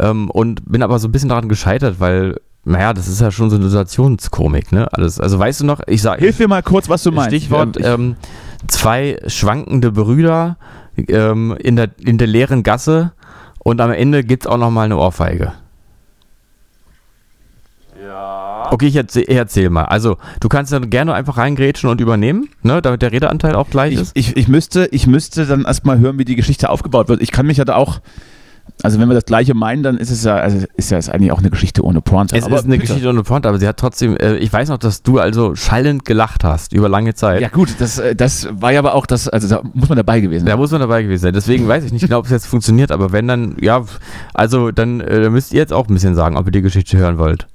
[0.00, 3.50] ähm, und bin aber so ein bisschen daran gescheitert, weil, naja, das ist ja schon
[3.50, 4.88] so eine Situationskomik, ne?
[4.92, 5.20] Alles.
[5.20, 6.20] Also weißt du noch, ich sage.
[6.22, 7.36] Hilf mir mal kurz, was du meinst.
[7.36, 8.16] Stichwort Ich- ähm,
[8.66, 10.56] zwei schwankende Brüder
[11.08, 13.12] ähm, in, der, in der leeren Gasse
[13.68, 15.52] und am Ende gibt es auch nochmal eine Ohrfeige.
[18.02, 18.68] Ja.
[18.70, 19.84] Okay, ich erzähl, ich erzähl mal.
[19.84, 23.92] Also, du kannst dann gerne einfach reingrätschen und übernehmen, ne, damit der Redeanteil auch gleich
[23.92, 24.12] ich, ist.
[24.14, 27.20] ich, ich, müsste, ich müsste dann erstmal hören, wie die Geschichte aufgebaut wird.
[27.20, 28.00] Ich kann mich ja da auch,
[28.82, 31.32] also wenn wir das gleiche meinen, dann ist es ja, also ist ja ist eigentlich
[31.32, 32.36] auch eine Geschichte ohne Pointe.
[32.36, 32.86] Es Aber ist eine bitte.
[32.86, 36.04] Geschichte ohne Pointe, aber sie hat trotzdem, äh, ich weiß noch, dass du also schallend
[36.04, 37.40] gelacht hast über lange Zeit.
[37.40, 40.20] Ja gut, das, äh, das war ja aber auch das, also da muss man dabei
[40.20, 40.60] gewesen Da sein.
[40.60, 41.32] muss man dabei gewesen sein.
[41.34, 43.84] Deswegen weiß ich nicht genau, ob es jetzt funktioniert, aber wenn dann, ja,
[44.34, 47.18] also dann äh, müsst ihr jetzt auch ein bisschen sagen, ob ihr die Geschichte hören
[47.18, 47.46] wollt.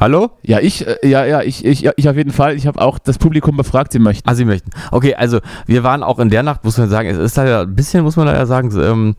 [0.00, 0.30] Hallo?
[0.42, 2.56] Ja, ich, äh, ja, ja, ich, ich, ja, ich auf jeden Fall.
[2.56, 4.26] Ich habe auch das Publikum befragt, sie möchten.
[4.30, 4.70] Ah, Sie möchten.
[4.90, 7.74] Okay, also wir waren auch in der Nacht, muss man sagen, es ist da ein
[7.74, 9.14] bisschen, muss man da ja sagen, ähm,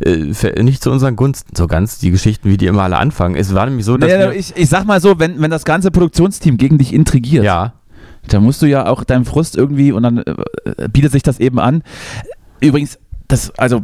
[0.00, 3.36] äh, nicht zu unseren Gunsten so ganz, die Geschichten, wie die immer alle anfangen.
[3.36, 5.64] Es war nämlich so, dass Naja, wir, ich, ich sag mal so, wenn, wenn das
[5.64, 7.74] ganze Produktionsteam gegen dich intrigiert, ja,
[8.26, 11.60] Da musst du ja auch deinem Frust irgendwie und dann äh, bietet sich das eben
[11.60, 11.84] an.
[12.60, 13.82] Übrigens, das, also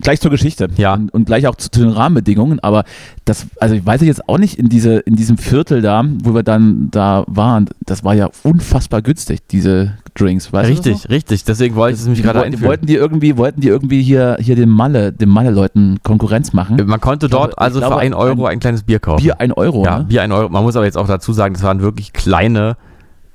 [0.00, 0.94] gleich zur Geschichte Ja.
[0.94, 2.84] und, und gleich auch zu, zu den Rahmenbedingungen, aber
[3.24, 6.42] das, also ich weiß jetzt auch nicht in diese, in diesem Viertel da, wo wir
[6.42, 10.74] dann da waren, das war ja unfassbar günstig, diese Drinks, weißt du?
[10.74, 11.44] das Richtig, richtig.
[11.44, 12.32] Deswegen wollte ich es nämlich noch?
[12.32, 12.68] gerade Wollten, einführen.
[12.70, 16.76] wollten die irgendwie, wollten die irgendwie hier, hier den Malle, den Malle-Leuten Konkurrenz machen?
[16.86, 19.22] Man konnte glaube- dort also ich glaube, für 1 Euro ein, kleines Bier kaufen.
[19.22, 20.04] Bier 1 Euro, ja, ne?
[20.06, 20.48] Bier 1 Euro.
[20.48, 22.76] Man muss aber jetzt auch dazu sagen, das waren wirklich kleine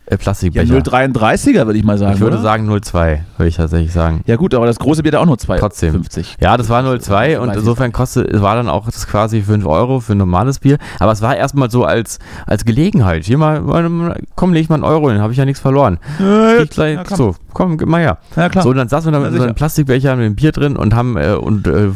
[0.06, 0.74] äh, Ja, Plastikbecher.
[0.74, 2.14] 0,33er würde ich mal sagen.
[2.16, 2.44] ich würde oder?
[2.44, 4.22] sagen 0,2, würde ich tatsächlich sagen.
[4.26, 5.60] Ja gut, aber das große Bier da auch nur 2,50.
[5.60, 6.02] Trotzdem.
[6.40, 10.00] Ja, das war 0,2 und insofern kostet, es war dann auch das quasi 5 Euro
[10.00, 10.78] für ein normales Bier.
[11.00, 13.26] Aber es war erstmal so als, als Gelegenheit.
[13.26, 16.00] Hier mal, komm, leg mal einen Euro hin, habe ich ja nichts verloren.
[16.62, 17.18] Ich gleich, ja, komm.
[17.18, 18.18] so, komm, gib mal her.
[18.36, 18.64] Ja, klar.
[18.64, 19.54] So, und dann saßen wir da Ja, mit so einem sicher.
[19.54, 21.90] Plastikbecher mit dem Bier drin und haben, äh, und äh,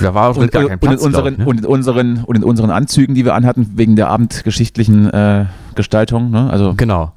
[0.00, 1.04] da war auch schon und, gar und, kein und, Platz.
[1.04, 1.46] in glaub unseren, ich, ne?
[1.46, 6.30] und, in unseren, und in unseren Anzügen, die wir anhatten, wegen der abendgeschichtlichen äh, Gestaltung.
[6.30, 6.48] Ne?
[6.50, 7.12] Also Genau.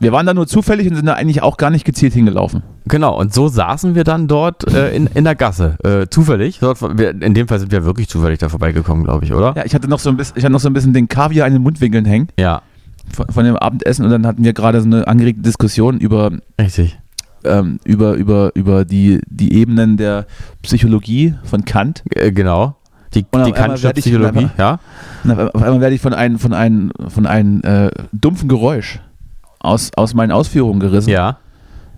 [0.00, 2.62] Wir waren da nur zufällig und sind da eigentlich auch gar nicht gezielt hingelaufen.
[2.86, 5.76] Genau, und so saßen wir dann dort äh, in, in der Gasse.
[5.84, 6.58] Äh, zufällig.
[6.60, 9.54] Dort, war- wir, in dem Fall sind wir wirklich zufällig da vorbeigekommen, glaube ich, oder?
[9.56, 11.46] Ja, ich hatte noch so ein bisschen, ich hatte noch so ein bisschen den Kaviar
[11.46, 12.62] in den Mundwinkeln hängen Ja,
[13.12, 16.30] von, von dem Abendessen und dann hatten wir gerade so eine angeregte Diskussion über,
[16.60, 16.98] richtig.
[17.44, 20.26] ähm, über, über, über die, die Ebenen der
[20.62, 22.02] Psychologie von Kant.
[22.14, 22.76] Äh, genau.
[23.14, 24.78] Die, die einmal ich Psychologie, einfach- ja?
[25.54, 29.00] Auf einmal werde ich von einem, von einem, von einem äh, dumpfen Geräusch
[29.60, 31.38] aus, aus meinen Ausführungen gerissen Ja,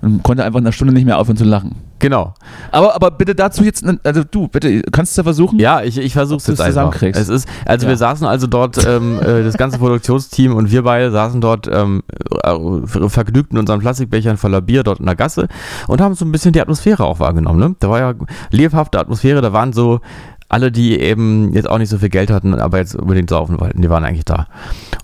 [0.03, 1.77] und konnte einfach in einer Stunde nicht mehr aufhören zu lachen.
[1.99, 2.33] genau.
[2.73, 5.59] Aber, aber bitte dazu jetzt, also du, bitte, kannst du ja versuchen?
[5.59, 6.69] Ja, ich, ich versuche es jetzt einfach.
[6.71, 7.21] zusammenkriegst.
[7.21, 7.91] Es ist, also Ja.
[7.91, 12.03] wir saßen also dort, ähm, äh, das ganze Produktionsteam und wir beide saßen dort ähm,
[12.45, 15.49] äh, vergnügt in unseren Plastikbechern voller Bier dort in der Gasse
[15.87, 17.59] und haben so ein bisschen die Atmosphäre auch wahrgenommen.
[17.61, 17.77] Ne?
[17.81, 18.15] Da war ja
[18.51, 20.01] lebhafte Atmosphäre, da waren so
[20.49, 23.83] alle, die eben jetzt auch nicht so viel Geld hatten, aber jetzt unbedingt saufen wollten,
[23.83, 24.47] die waren eigentlich da.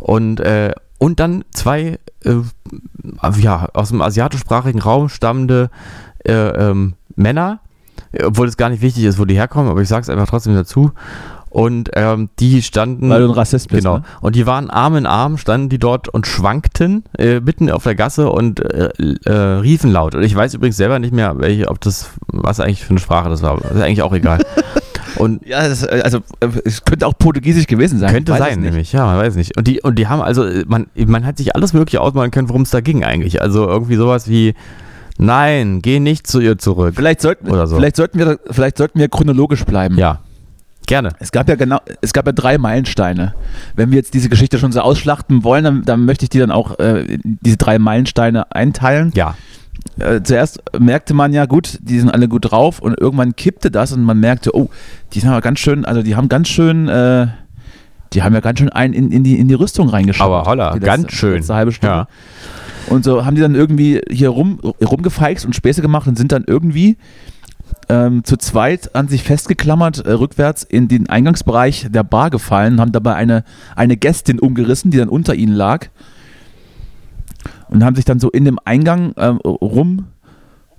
[0.01, 2.35] Und, äh, und dann zwei, äh,
[3.39, 5.71] ja, aus dem asiatischsprachigen Raum stammende
[6.25, 7.61] äh, ähm, Männer,
[8.25, 10.55] obwohl es gar nicht wichtig ist, wo die herkommen, aber ich sage es einfach trotzdem
[10.55, 10.93] dazu.
[11.49, 13.09] Und ähm, die standen.
[13.09, 13.85] Weil du ein Rassist bist.
[13.85, 13.99] Genau.
[13.99, 14.05] Ne?
[14.21, 17.95] Und die waren Arm in Arm, standen die dort und schwankten äh, mitten auf der
[17.95, 18.91] Gasse und äh,
[19.25, 20.15] äh, riefen laut.
[20.15, 23.31] Und ich weiß übrigens selber nicht mehr, welche, ob das, was eigentlich für eine Sprache
[23.31, 23.59] das war.
[23.59, 24.45] Das ist eigentlich auch egal.
[25.19, 28.13] Und Ja, das, äh, also äh, es könnte auch Portugiesisch gewesen sein.
[28.13, 29.57] könnte sein, nämlich, ja, man weiß nicht.
[29.57, 32.49] Und die, und die haben also, äh, man, man hat sich alles Mögliche ausmalen können,
[32.49, 33.43] worum es da ging eigentlich.
[33.43, 34.55] Also irgendwie sowas wie,
[35.19, 36.95] nein, geh nicht zu ihr zurück.
[36.97, 37.77] Vielleicht sollten, Oder so.
[37.77, 39.97] vielleicht, sollten wir, vielleicht sollten wir chronologisch bleiben.
[39.99, 40.21] Ja,
[40.87, 41.11] gerne.
[41.19, 43.35] Es gab ja genau, es gab ja drei Meilensteine.
[43.75, 46.51] Wenn wir jetzt diese Geschichte schon so ausschlachten wollen, dann, dann möchte ich die dann
[46.51, 49.13] auch äh, diese drei Meilensteine einteilen.
[49.15, 49.35] Ja,
[49.99, 53.93] Äh, zuerst merkte man ja gut, die sind alle gut drauf und irgendwann kippte das
[53.93, 54.69] und man merkte, oh,
[55.13, 57.29] die sind aber ganz schön, also die haben ganz schön, äh,
[58.13, 60.27] die haben ja ganz schön einen in, in, die, in die Rüstung reingeschaut.
[60.27, 61.35] aber holla, Die ganz letzte- schön.
[61.37, 61.95] letzte halbe Stunde.
[61.95, 62.09] Ja.
[62.89, 66.45] Und so haben die dann irgendwie hier rum, rumgefeixt und Späße gemacht und sind dann
[66.47, 66.97] irgendwie
[67.89, 72.93] ähm, zu zweit an sich festgeklammert, äh, rückwärts in den Eingangsbereich der Bar gefallen, haben
[72.93, 75.89] dabei eine, eine Gästin umgerissen, die dann unter ihnen lag.
[77.69, 80.07] Und haben sich dann so in dem Eingang ähm, rum,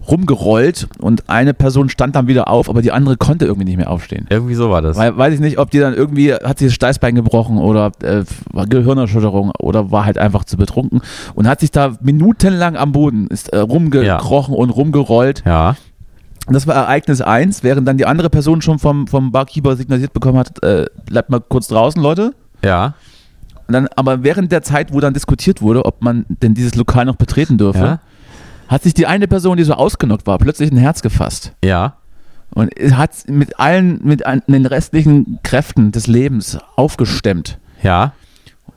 [0.10, 3.90] rumgerollt und eine Person stand dann wieder auf, aber die andere konnte irgendwie nicht mehr
[3.92, 4.26] aufstehen.
[4.30, 4.96] Irgendwie so war das.
[4.96, 8.24] Weil, weiß ich nicht, ob die dann irgendwie, hat sie das Steißbein gebrochen oder äh,
[8.70, 11.02] Gehirnerschütterung oder war halt einfach zu betrunken
[11.36, 15.44] und hat sich da minutenlang am Boden, ist äh, rumgekrochen und rumgerollt.
[15.46, 15.76] ja,
[16.46, 20.14] Und das war Ereignis 1, während dann die andere Person schon vom, vom Barkeeper signalisiert
[20.14, 22.34] bekommen hat, äh, bleibt mal kurz draußen, Leute.
[22.64, 22.94] ja,
[23.74, 27.16] dann, aber während der Zeit, wo dann diskutiert wurde, ob man denn dieses Lokal noch
[27.16, 28.00] betreten dürfe, ja,
[28.68, 31.54] hat sich die eine Person, die so ausgenockt war, plötzlich ein Herz gefasst.
[31.64, 31.96] ja,
[32.54, 38.14] Und hat mit allen, mit den restlichen Kräften des Lebens aufgestemmt ja,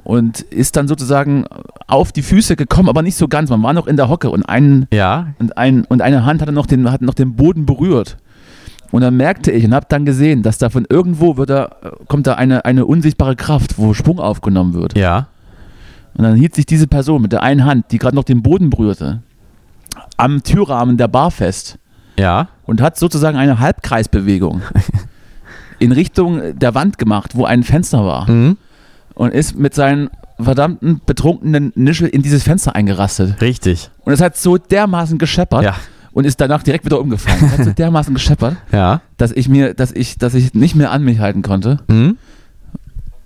[0.05, 1.45] und ist dann sozusagen
[1.87, 3.51] auf die Füße gekommen, aber nicht so ganz.
[3.51, 6.53] Man war noch in der Hocke und, einen, ja, und, ein, und eine Hand hatte
[6.53, 8.17] noch den, hat noch den Boden berührt.
[8.93, 11.71] Und dann merkte ich und habe dann gesehen, dass da von irgendwo wird da,
[12.09, 14.97] kommt da eine, eine unsichtbare Kraft, wo Schwung aufgenommen wird.
[14.99, 15.29] ja,
[16.17, 18.69] Und dann hielt sich diese Person mit der einen Hand, die gerade noch den Boden
[18.71, 19.23] berührte,
[20.17, 21.79] am Türrahmen der Bar fest
[22.19, 24.63] ja, und hat sozusagen eine Halbkreisbewegung
[25.79, 28.29] in Richtung der Wand gemacht, wo ein Fenster war.
[28.31, 28.57] mhm.
[29.15, 33.41] Und ist mit seinen verdammten betrunkenen Nischel in dieses Fenster eingerastet.
[33.43, 33.91] richtig.
[34.05, 35.75] Und es hat so dermaßen gescheppert Ja,
[36.13, 37.51] und ist danach direkt wieder umgefallen.
[37.53, 41.05] Hat so dermaßen gescheppert, ja, dass ich mir, dass ich, dass ich nicht mehr an
[41.05, 41.79] mich halten konnte.
[41.89, 42.17] mhm.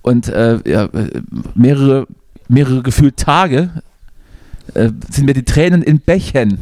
[0.03, 1.23] Und äh, ja, äh,
[1.55, 2.07] mehrere,
[2.47, 3.71] mehrere gefühlt Tage
[4.75, 6.59] äh, sind mir die Tränen in Bächen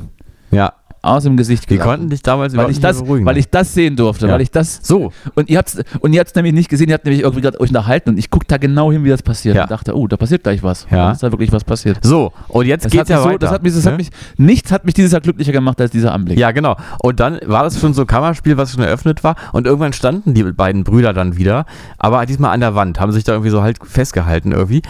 [0.53, 1.87] ja, aus dem Gesicht gelacht.
[1.89, 3.27] konnten dich damals weil ich das, beruhigen.
[3.27, 4.33] weil ich das sehen durfte, Ja.
[4.35, 7.05] weil ich das so, und ihr habt's und ihr habt's nämlich nicht gesehen, ihr habt
[7.05, 9.63] nämlich irgendwie gerade euch unterhalten und ich guck da genau hin, wie das passiert Ja.
[9.65, 10.87] und dachte, oh, da passiert gleich was.
[10.91, 11.07] Ja.
[11.07, 11.99] Da ist da wirklich was passiert.
[12.03, 13.39] so, und jetzt Das geht's ja so, weiter.
[13.39, 13.91] das hat mich, das ne?
[13.91, 16.39] hat mich, nichts hat mich dieses Jahr glücklicher gemacht als dieser Anblick.
[16.39, 16.77] Ja, genau.
[17.03, 19.35] Und dann war das schon so ein Kammerspiel, was schon eröffnet war.
[19.53, 21.67] Und irgendwann standen die beiden Brüder dann wieder,
[21.99, 24.83] aber diesmal an der Wand, haben sich da irgendwie so halt festgehalten irgendwie.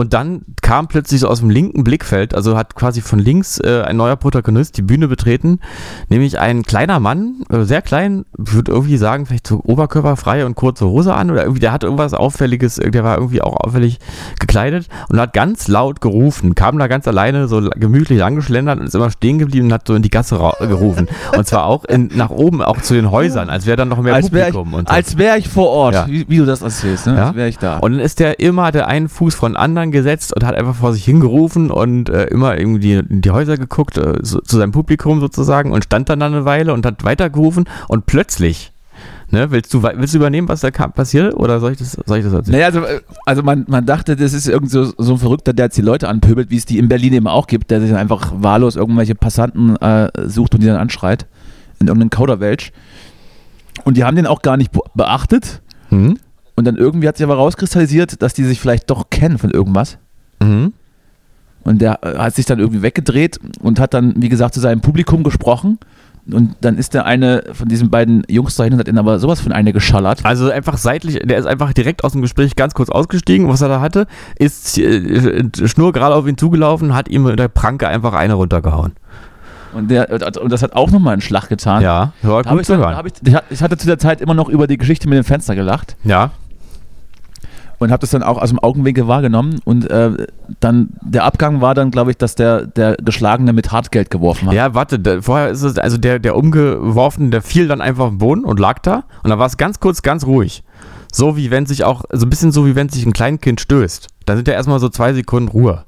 [0.00, 3.82] Und dann kam plötzlich so aus dem linken Blickfeld, also hat quasi von links äh,
[3.82, 5.60] ein neuer Protagonist die Bühne betreten,
[6.08, 10.86] nämlich ein kleiner Mann, äh, sehr klein, würde irgendwie sagen, vielleicht so oberkörperfrei und kurze
[10.86, 13.98] Hose an oder irgendwie, der hat irgendwas Auffälliges, äh, der war irgendwie auch auffällig
[14.38, 18.94] gekleidet und hat ganz laut gerufen, kam da ganz alleine so gemütlich angeschlendert und ist
[18.94, 21.08] immer stehen geblieben und hat so in die Gasse gerufen.
[21.36, 24.14] Und zwar auch in, nach oben, auch zu den Häusern, als wäre dann noch mehr
[24.14, 24.78] als wäre ich, Publikum.
[24.78, 24.94] und so.
[24.94, 26.06] als wär ich vor Ort, Ja.
[26.08, 27.16] wie, wie du das erzählst, ne?
[27.16, 27.26] Ja.
[27.26, 27.76] als wäre ich da.
[27.80, 30.92] Und dann ist der immer der einen Fuß von anderen gesetzt und hat einfach vor
[30.92, 35.20] sich hingerufen und äh, immer irgendwie in die Häuser geguckt, äh, so, zu seinem Publikum
[35.20, 38.72] sozusagen und stand dann da eine Weile und hat weitergerufen und plötzlich,
[39.30, 42.24] ne, willst du, willst du übernehmen, was da passiert oder soll ich das, soll ich
[42.24, 42.58] das erzählen?
[42.58, 45.66] Naja, also, äh, also man, man dachte, das ist irgend so, so ein Verrückter, der
[45.66, 47.98] jetzt die Leute anpöbelt, wie es die in Berlin eben auch gibt, der sich dann
[47.98, 51.26] einfach wahllos irgendwelche Passanten äh, sucht und die dann anschreit
[51.78, 52.72] in irgendeinem Kauderwelsch.
[53.84, 55.62] Und die haben den auch gar nicht be- beachtet.
[55.88, 56.18] Hm?
[56.60, 59.96] Und dann irgendwie hat sich aber rauskristallisiert, dass die sich vielleicht doch kennen von irgendwas.
[60.42, 60.74] Mhm.
[61.64, 64.82] Und der äh, hat sich dann irgendwie weggedreht und hat dann, wie gesagt, zu seinem
[64.82, 65.78] Publikum gesprochen.
[66.30, 69.40] Und dann ist der eine von diesen beiden Jungs dahin und hat ihn aber sowas
[69.40, 70.22] von eine geschallert.
[70.26, 73.68] Also einfach seitlich, der ist einfach direkt aus dem Gespräch ganz kurz ausgestiegen, was er
[73.68, 74.06] da hatte,
[74.38, 78.92] ist äh, schnurgerade auf ihn zugelaufen, hat ihm mit der Pranke einfach eine runtergehauen.
[79.72, 80.10] Und, der,
[80.42, 81.82] und das hat auch nochmal einen Schlag getan.
[81.82, 83.02] Ja, hab gut ich, zu hören.
[83.24, 85.96] ich, ich hatte zu der Zeit immer noch über die Geschichte mit dem Fenster gelacht
[86.04, 86.32] Ja,
[87.80, 89.58] und habe das dann auch aus dem Augenwinkel wahrgenommen.
[89.64, 90.26] Und äh,
[90.60, 94.54] dann der Abgang war dann, glaube ich, dass der, der Geschlagene mit Hartgeld geworfen hat.
[94.54, 98.10] Ja, warte, da, vorher ist es, also der, der umgeworfen, der fiel dann einfach auf
[98.10, 99.04] den Boden und lag da.
[99.22, 100.62] Und dann war es ganz kurz, ganz ruhig.
[101.10, 104.08] So wie wenn sich auch, so ein bisschen so wie wenn sich ein Kleinkind stößt.
[104.26, 105.84] Da sind ja erstmal so zwei Sekunden Ruhe.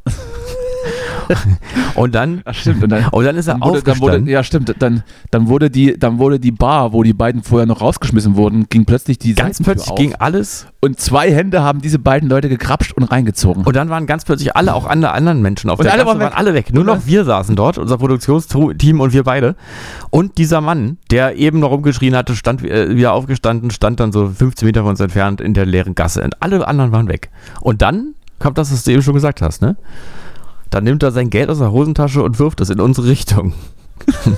[1.94, 2.82] und dann, Ach, stimmt.
[2.82, 4.74] Und dann, und dann ist er dann wurde, dann wurde, ja, stimmt.
[4.78, 8.68] Dann, dann, wurde die, dann wurde die Bar, wo die beiden vorher noch rausgeschmissen wurden,
[8.68, 9.98] ging plötzlich die ganz Seitentür plötzlich auf.
[9.98, 13.64] ging alles Und zwei Hände haben diese beiden Leute gekrapscht und reingezogen.
[13.64, 16.18] und dann waren ganz plötzlich alle, auch andere anderen Menschen auf Und der alle Gasse
[16.18, 16.72] waren alle weg.
[16.72, 19.56] Nur noch wir saßen dort, unser Produktionsteam und wir beide.
[20.10, 24.28] Und dieser Mann, der eben noch rumgeschrien hatte, stand äh, wieder aufgestanden, stand dann so
[24.28, 26.22] 15 Meter von uns entfernt in der leeren Gasse.
[26.22, 27.30] Und alle anderen waren weg.
[27.60, 29.76] Und dann kommt das, was du eben schon gesagt hast, ne?
[30.72, 33.52] Dann nimmt er sein Geld aus der Hosentasche und wirft es in unsere Richtung.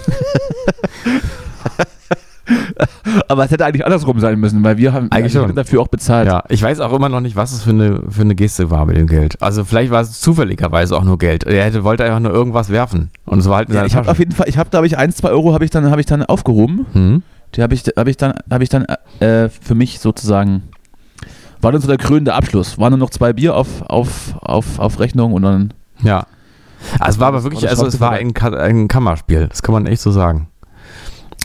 [3.28, 5.54] Aber es hätte eigentlich andersrum sein müssen, weil wir haben Eigentlich schon.
[5.54, 6.26] dafür auch bezahlt.
[6.26, 8.84] Ja, ich weiß auch immer noch nicht, was es für eine, für eine Geste war
[8.84, 9.40] mit dem Geld.
[9.40, 11.44] Also vielleicht war es zufälligerweise auch nur Geld.
[11.44, 13.10] Er hätte, wollte einfach nur irgendwas werfen.
[13.26, 14.98] Und es war halt in Ja, ich habe auf jeden Fall, ich habe, glaube ich,
[14.98, 16.84] ein, zwei Euro habe ich dann, habe ich dann aufgehoben.
[16.94, 17.22] Hm?
[17.54, 18.86] Die habe ich, habe ich dann, habe ich dann
[19.20, 20.64] äh, für mich sozusagen
[21.60, 22.76] war dann so der krönende Abschluss.
[22.76, 25.72] Waren nur noch zwei Bier auf, auf, auf, auf Rechnung und dann.
[26.04, 26.26] Ja.
[27.00, 29.48] Also es war aber wirklich, also es war ein, Ka- ein Kammerspiel.
[29.48, 30.48] Das kann man echt so sagen.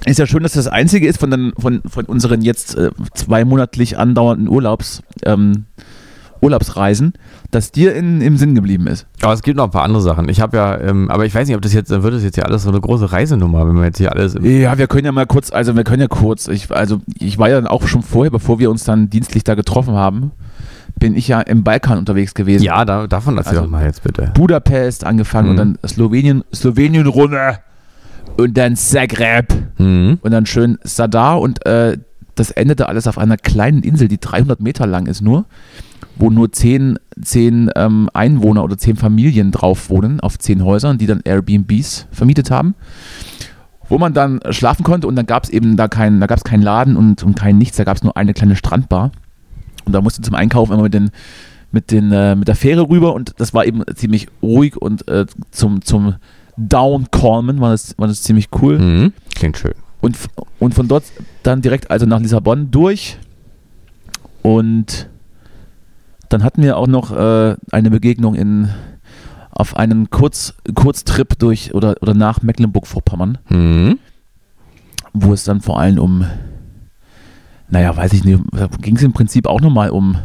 [0.05, 3.97] Ist ja schön, dass das einzige ist von, den, von, von unseren jetzt äh, zweimonatlich
[3.97, 5.65] andauernden Urlaubs, ähm,
[6.41, 7.13] Urlaubsreisen,
[7.51, 9.07] dass dir in, im Sinn geblieben ist.
[9.21, 10.29] Aber es gibt noch ein paar andere Sachen.
[10.29, 12.37] Ich habe ja, ähm, aber ich weiß nicht, ob das jetzt, dann wird das jetzt
[12.37, 14.35] ja alles so eine große Reisenummer, wenn wir jetzt hier alles.
[14.41, 17.49] Ja, wir können ja mal kurz, also wir können ja kurz, ich, also ich war
[17.49, 20.31] ja dann auch schon vorher, bevor wir uns dann dienstlich da getroffen haben,
[20.99, 22.63] bin ich ja im Balkan unterwegs gewesen.
[22.63, 24.31] ja, da, davon erzähl Also- doch mal jetzt bitte.
[24.35, 25.51] Budapest angefangen Mhm.
[25.51, 27.59] und dann Slowenien, Slowenien-Runde
[28.37, 30.19] und dann Zagreb Mhm.
[30.21, 31.97] und dann schön Sadar und äh,
[32.35, 35.45] das endete alles auf einer kleinen Insel, die 300 Meter lang ist nur,
[36.17, 41.05] wo nur 10, 10 ähm, Einwohner oder 10 Familien drauf wohnen, auf 10 Häusern, die
[41.05, 42.75] dann Airbnbs vermietet haben.
[43.89, 46.43] Wo man dann schlafen konnte und dann gab es eben da keinen, da gab es
[46.43, 49.11] keinen Laden und, und kein Nichts, da gab es nur eine kleine Strandbar.
[49.89, 51.09] Und da musste zum Einkaufen immer mit den,
[51.71, 55.25] mit den, äh, mit der Fähre rüber und das war eben ziemlich ruhig und äh,
[55.49, 56.15] zum, zum
[56.57, 58.77] Downcomen war das, war das ziemlich cool.
[58.77, 59.13] Mhm.
[59.33, 59.73] Klingt schön.
[59.99, 60.15] Und,
[60.59, 61.05] und von dort
[61.41, 63.17] dann direkt also nach Lissabon durch.
[64.43, 65.09] Und
[66.29, 68.69] dann hatten wir auch noch äh, eine Begegnung in,
[69.49, 73.97] auf einem Kurz, Kurztrip durch oder, oder nach Mecklenburg-Vorpommern, Mhm.
[75.13, 76.25] wo es dann vor allem um,
[77.69, 78.39] naja, weiß ich nicht,
[78.81, 80.17] ging es im Prinzip auch nochmal um,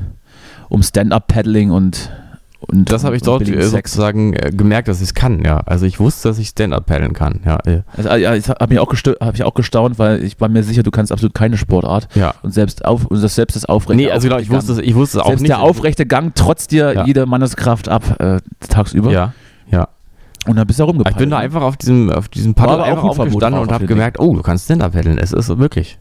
[0.68, 2.10] um Stand-Up-Paddling und,
[2.60, 5.58] und Das habe ich dort äh, sozusagen äh, gemerkt, dass ich es kann, ja.
[5.66, 7.58] Also ich wusste, dass ich Stand-Up paddeln kann, ja.
[7.66, 10.48] äh, Also, äh, ja, ich habe mich auch, hab ich auch gestaunt, weil ich war
[10.48, 12.08] mir sicher, du kannst absolut keine Sportart.
[12.14, 12.34] Ja.
[12.42, 14.94] Und selbst, auf, und das, selbst das aufrechte Nee, also genau, ich wusste, es- ich
[14.94, 15.50] wusste es auch Selbst nicht.
[15.50, 17.04] der aufrechte Gang trotzt dir Ja.
[17.06, 19.10] jede Manneskraft ab äh, tagsüber.
[19.12, 19.32] Ja,
[19.70, 19.88] ja.
[20.46, 21.18] Und dann bist du da Ich rumgepaddelt.
[21.18, 24.42] bin da einfach auf diesem, auf diesem Paddel einfach aufgestanden und habe gemerkt, oh, du
[24.42, 25.18] kannst Stand-Up paddeln.
[25.18, 25.98] Es ist wirklich,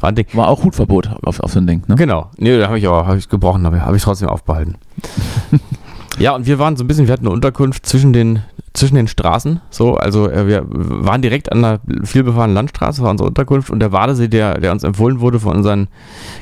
[0.00, 0.26] war ein Ding.
[0.32, 1.94] War auch Hutverbot auf, auf so ein Ding, ne?
[1.96, 2.30] Genau.
[2.36, 4.76] Nee, da habe ich aber hab ich gebrochen, aber habe ich trotzdem aufbehalten.
[6.18, 8.40] ja, und wir waren so ein bisschen, wir hatten eine Unterkunft zwischen den,
[8.74, 9.60] zwischen den Straßen.
[9.70, 13.88] So, also äh, wir waren direkt an der vielbefahrenen Landstraße, war unsere Unterkunft und der
[13.90, 15.88] Badesee, der, der uns empfohlen wurde von unseren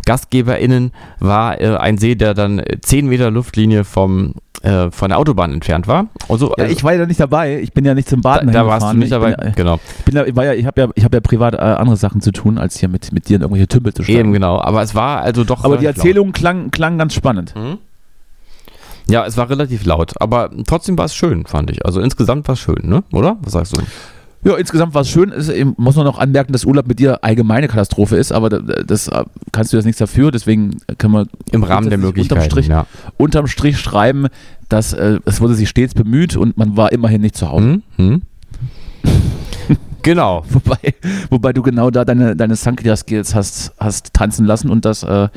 [0.06, 5.18] GastgeberInnen, war äh, ein See, der dann äh, 10 Meter Luftlinie vom, äh, von der
[5.18, 6.06] Autobahn entfernt war.
[6.28, 7.60] Und so, Ja, ich war ja nicht dabei.
[7.60, 9.34] Ich bin ja nicht zum da, Baden da warst du nicht Ich dabei.
[9.34, 9.80] Bin, ja- genau.
[9.98, 12.20] ich bin ich war ja, ich habe ja, ich habe ja privat äh, andere Sachen
[12.20, 14.18] zu tun, als hier mit, mit dir in irgendwelche Tümpel zu steigen.
[14.18, 14.60] Eben, genau.
[14.60, 15.64] Aber es war also doch.
[15.64, 17.52] Aber die Erzählung klang, klang ganz spannend.
[17.54, 17.78] laut.
[19.06, 21.84] Ja, es war relativ laut, aber trotzdem war es schön, fand ich.
[21.84, 23.04] Also insgesamt war es schön, ne?
[23.12, 23.36] Oder?
[23.42, 23.82] Was sagst du?
[24.44, 25.32] Ja, insgesamt war es schön.
[25.32, 29.08] Es muss man noch anmerken, dass Urlaub mit dir allgemeine Katastrophe ist, aber da- das
[29.08, 30.30] äh, kannst du jetzt nichts dafür.
[30.30, 32.40] Deswegen können wir Im Rahmen der Möglichkeiten.
[32.40, 32.86] Unterm Strich, ja.
[33.16, 34.26] unterm Strich schreiben,
[34.68, 37.80] dass äh, es wurde sich stets bemüht und man war immerhin nicht zu Hause.
[37.96, 38.22] Hm?
[40.04, 40.44] Genau.
[40.50, 40.94] Wobei,
[41.30, 45.28] wobei du genau da deine, deine Sankria-Skills hast, hast tanzen lassen und das, äh,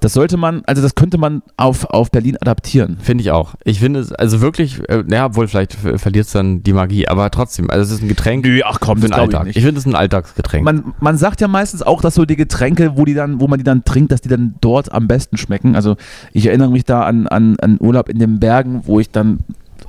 [0.00, 2.98] das sollte man, also das könnte man auf, auf Berlin adaptieren.
[3.00, 3.54] Finde ich auch.
[3.64, 7.08] Ich finde es, also wirklich, äh, naja, obwohl vielleicht ver- verliert es dann die Magie,
[7.08, 9.44] aber trotzdem, also es ist ein Getränk Nö, ach komm, für den ich Alltag.
[9.46, 9.56] nicht.
[9.56, 10.64] Ich, finde es ein Alltagsgetränk.
[10.64, 13.58] Man, man sagt ja meistens auch, dass so die Getränke, wo die dann, wo man
[13.58, 15.74] die dann trinkt, dass die dann dort am besten schmecken.
[15.76, 15.96] Also
[16.32, 19.40] ich erinnere mich da an, an, an Urlaub in den Bergen, wo ich dann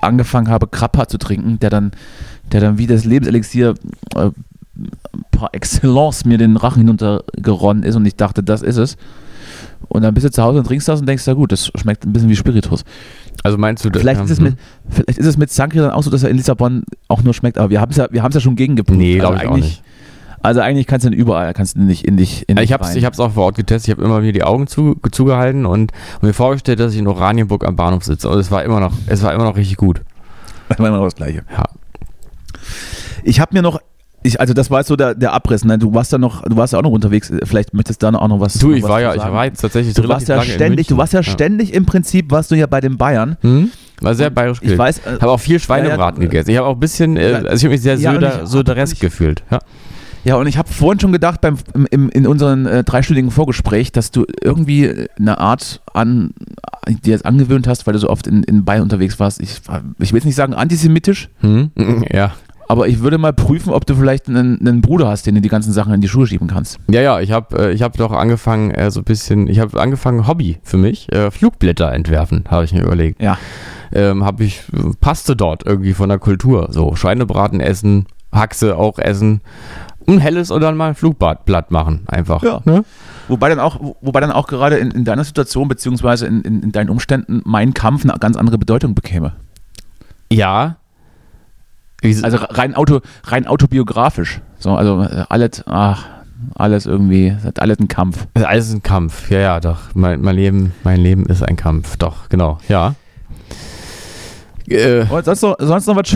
[0.01, 1.91] angefangen habe, Krappa zu trinken, der dann,
[2.51, 3.75] der dann wie das Lebenselixier
[4.15, 4.29] äh,
[5.31, 8.97] par excellence mir den Rachen hinuntergeronnen ist und ich dachte, das ist es.
[9.87, 12.05] Und dann bist du zu Hause und trinkst das und denkst, ja gut, das schmeckt
[12.05, 12.83] ein bisschen wie Spiritus.
[13.43, 14.55] also meinst du, Vielleicht ist, es mit,
[14.89, 17.57] vielleicht ist es mit Sangria dann auch so, dass er in Lissabon auch nur schmeckt,
[17.57, 18.97] aber wir haben es ja, wir ja schon gegengeprüft.
[18.97, 19.83] Nee, glaube also ich auch nicht.
[20.41, 22.83] Also eigentlich kannst du ihn überall, kannst du nicht in dich in Ich dich habe
[22.83, 23.87] es ich hab's auch vor Ort getestet.
[23.87, 27.07] Ich habe immer mir die Augen zu, zugehalten und, und mir vorgestellt, dass ich in
[27.07, 28.29] Oranienburg am Bahnhof sitze.
[28.29, 30.01] Und es war immer noch, es war immer noch richtig gut.
[30.69, 31.43] Das war immer noch das Gleiche.
[31.51, 31.63] Ja.
[33.23, 33.79] Ich habe mir noch,
[34.23, 35.77] ich, also das war jetzt so der, der Abriss, ne?
[35.77, 38.21] Du warst ja noch, du warst ja auch noch unterwegs, vielleicht möchtest du da noch
[38.21, 40.41] auch noch was Du, ich was war ja, ich war jetzt tatsächlich Du warst ja
[40.41, 43.37] ständig, du warst ja ständig im Prinzip, warst du ja bei den Bayern.
[43.41, 43.71] Hm?
[44.01, 46.29] War sehr bayerisch Ich weiß, äh, Ich habe auch viel Schweinebraten Ja, ja.
[46.31, 46.49] gegessen.
[46.49, 47.37] Ich habe auch ein bisschen, äh, Ja.
[47.37, 49.43] also ich habe mich sehr Ja, söder, söderesk gefühlt.
[49.51, 49.59] Ja.
[50.25, 53.91] Ja, und ich habe vorhin schon gedacht, beim, im, im, in unserem äh, dreistündigen Vorgespräch,
[53.91, 56.31] dass du irgendwie eine Art an
[57.03, 59.39] dir jetzt angewöhnt hast, weil du so oft in, in Bayern unterwegs warst.
[59.39, 59.61] Ich,
[59.99, 61.69] ich will jetzt nicht sagen antisemitisch, Hm?
[62.11, 62.33] ja.
[62.67, 65.49] Aber ich würde mal prüfen, ob du vielleicht einen, einen Bruder hast, den du die
[65.49, 66.79] ganzen Sachen in die Schuhe schieben kannst.
[66.89, 69.79] Ja, ja, ich habe äh, ich hab doch angefangen, äh, so ein bisschen, ich habe
[69.79, 73.21] angefangen, Hobby für mich, äh, Flugblätter entwerfen, habe ich mir überlegt.
[73.21, 73.37] Ja.
[73.91, 74.63] Ähm, habe ich,
[74.99, 76.67] passte dort irgendwie von der Kultur.
[76.71, 79.41] So, Schweinebraten essen, Haxe auch essen,
[80.07, 82.43] ein helles oder mal ein Flugblatt machen, einfach.
[82.43, 82.61] Ja.
[82.65, 82.83] Ne?
[83.27, 86.71] Wobei dann auch, wobei dann auch gerade in, in deiner Situation, beziehungsweise in, in, in
[86.71, 89.33] deinen Umständen, mein Kampf eine ganz andere Bedeutung bekäme.
[90.31, 90.77] Ja.
[92.23, 94.41] Also rein, Auto, rein autobiografisch.
[94.59, 96.05] So, also äh, alles, ach,
[96.55, 98.27] alles irgendwie, alles ein Kampf.
[98.33, 99.29] Also alles ist ein Kampf.
[99.29, 99.79] Ja, ja, doch.
[99.93, 101.97] Mein, mein, Leben, mein Leben ist ein Kampf.
[101.97, 102.59] Doch, genau.
[102.67, 102.95] Ja.
[104.67, 106.15] Äh, Und sonst noch, sonst noch was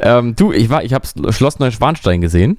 [0.00, 2.58] ähm, du, ich war, ich habe Schloss Neuschwanstein gesehen.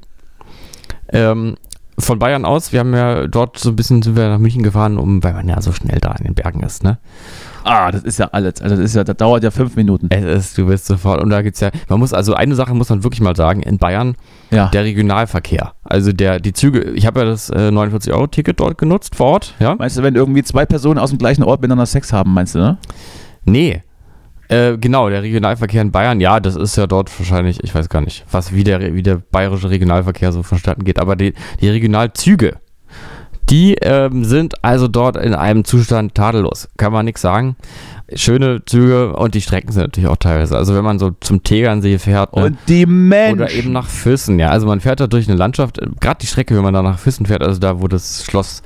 [1.10, 1.56] Ähm,
[2.00, 4.98] von Bayern aus, wir haben ja dort so ein bisschen sind wir nach München gefahren,
[4.98, 6.98] um, weil man ja so schnell da in den Bergen ist, ne?
[7.64, 8.62] Ah, das ist ja alles.
[8.62, 10.08] Also das ist ja, das dauert ja fünf Minuten.
[10.10, 12.90] Es ist, du bist sofort, und da gibt's ja, man muss, also eine Sache muss
[12.90, 14.16] man wirklich mal sagen, in Bayern,
[14.52, 14.68] Ja.
[14.70, 15.74] der Regionalverkehr.
[15.84, 19.76] Also der, die Züge, ich habe ja das äh, 49-Euro-Ticket dort genutzt vor Ort, ja?
[19.76, 22.60] Meinst du, wenn irgendwie zwei Personen aus dem gleichen Ort miteinander Sex haben, meinst du,
[22.60, 22.78] ne?
[23.46, 23.82] Nee.
[24.50, 28.02] Äh, genau, der Regionalverkehr in Bayern, ja, das ist ja dort wahrscheinlich, ich weiß gar
[28.02, 32.58] nicht, was wie der, wie der bayerische Regionalverkehr so vonstatten geht, aber die, die Regionalzüge,
[33.50, 37.56] die ähm, sind also dort in einem Zustand tadellos, kann man nichts sagen.
[38.14, 40.56] Schöne Züge und die Strecken sind natürlich auch teilweise.
[40.58, 43.42] Also wenn man so zum Tegernsee fährt ne, Und die Menschen.
[43.42, 44.50] oder eben nach Füssen, ja.
[44.50, 47.26] Also man fährt da durch eine Landschaft, gerade die Strecke, wenn man da nach Füssen
[47.26, 48.62] fährt, also da, wo das Schloss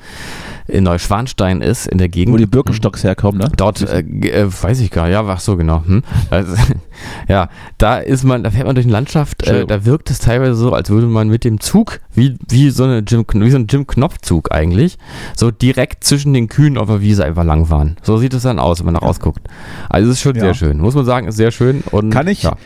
[0.68, 2.32] in Neuschwanstein ist, in der Gegend.
[2.34, 3.50] wo die Birkenstocks herkommen, ne?
[3.56, 5.82] Dort, äh, äh, weiß ich gar nicht, ja, ach so, genau.
[5.84, 6.02] Hm.
[6.30, 6.54] Also,
[7.28, 7.48] ja,
[7.78, 10.72] da ist man, da fährt man durch eine Landschaft, äh, da wirkt es teilweise so,
[10.74, 14.52] als würde man mit dem Zug, wie, wie so eine Jim, wie so ein Jim-Knopf-Zug
[14.52, 14.98] eigentlich,
[15.34, 17.96] so direkt zwischen den Kühen auf der Wiese einfach lang fahren.
[18.02, 19.40] So sieht es dann aus, wenn man da rausguckt.
[19.88, 20.42] Also es ist schon Ja.
[20.42, 21.82] sehr schön, muss man sagen, ist sehr schön.
[21.90, 22.56] Und, Kann ich- Ja.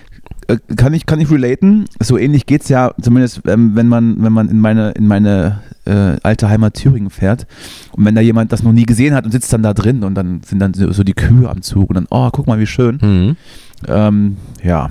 [0.52, 1.86] Äh, kann ich, kann ich relaten.
[2.00, 5.60] So ähnlich geht es ja, zumindest ähm, wenn man, wenn man in meine, in meine
[5.84, 7.46] äh, alte Heimat Thüringen fährt.
[7.92, 10.14] Und wenn da jemand das noch nie gesehen hat und sitzt dann da drin und
[10.14, 12.66] dann sind dann so, so die Kühe am Zug und dann, oh, guck mal, wie
[12.66, 12.98] schön.
[13.02, 13.36] Mhm.
[13.88, 14.90] Ähm, ja.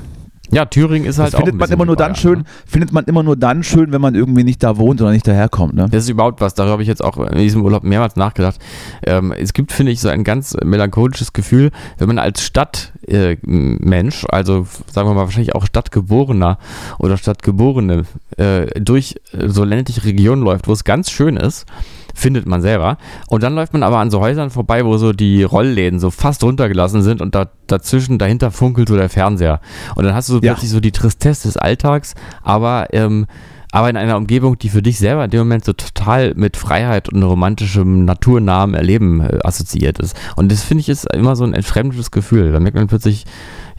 [0.52, 2.46] Ja, Thüringen ist halt das findet auch ein man immer nur dann Bayern, schön, ne?
[2.66, 5.74] findet man immer nur dann schön, wenn man irgendwie nicht da wohnt oder nicht daherkommt.
[5.74, 5.88] Ne?
[5.90, 8.60] Das ist überhaupt was, darüber habe ich jetzt auch in diesem Urlaub mehrmals nachgedacht.
[9.04, 14.68] Ähm, es gibt, finde ich, so ein ganz melancholisches Gefühl, wenn man als Stadtmensch, also
[14.92, 16.58] sagen wir mal wahrscheinlich auch Stadtgeborener
[17.00, 18.04] oder Stadtgeborene,
[18.38, 21.66] äh, durch äh, so ländliche Regionen läuft, wo es ganz schön ist,
[22.14, 22.98] findet man selber.
[23.28, 26.44] Und dann läuft man aber an so Häusern vorbei, wo so die Rollläden so fast
[26.44, 29.62] runtergelassen sind und da, dazwischen, dahinter funkelt so der Fernseher.
[29.96, 30.54] Und dann hast du so Ja.
[30.54, 33.26] plötzlich so die Tristesse des Alltags, aber, ähm,
[33.74, 37.08] aber in einer Umgebung, die für dich selber in dem Moment so total mit Freiheit
[37.08, 40.16] und romantischem, naturnahem Erleben äh, assoziiert ist.
[40.36, 42.52] Und das finde ich ist immer so ein entfremdetes Gefühl.
[42.52, 43.26] Da merkt man plötzlich,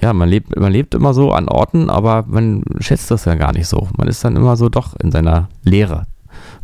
[0.00, 3.52] ja, man lebt, man lebt immer so an Orten, aber man schätzt das ja gar
[3.52, 3.88] nicht so.
[3.98, 6.06] Man ist dann immer so doch in seiner Leere.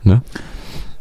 [0.02, 0.22] Ne?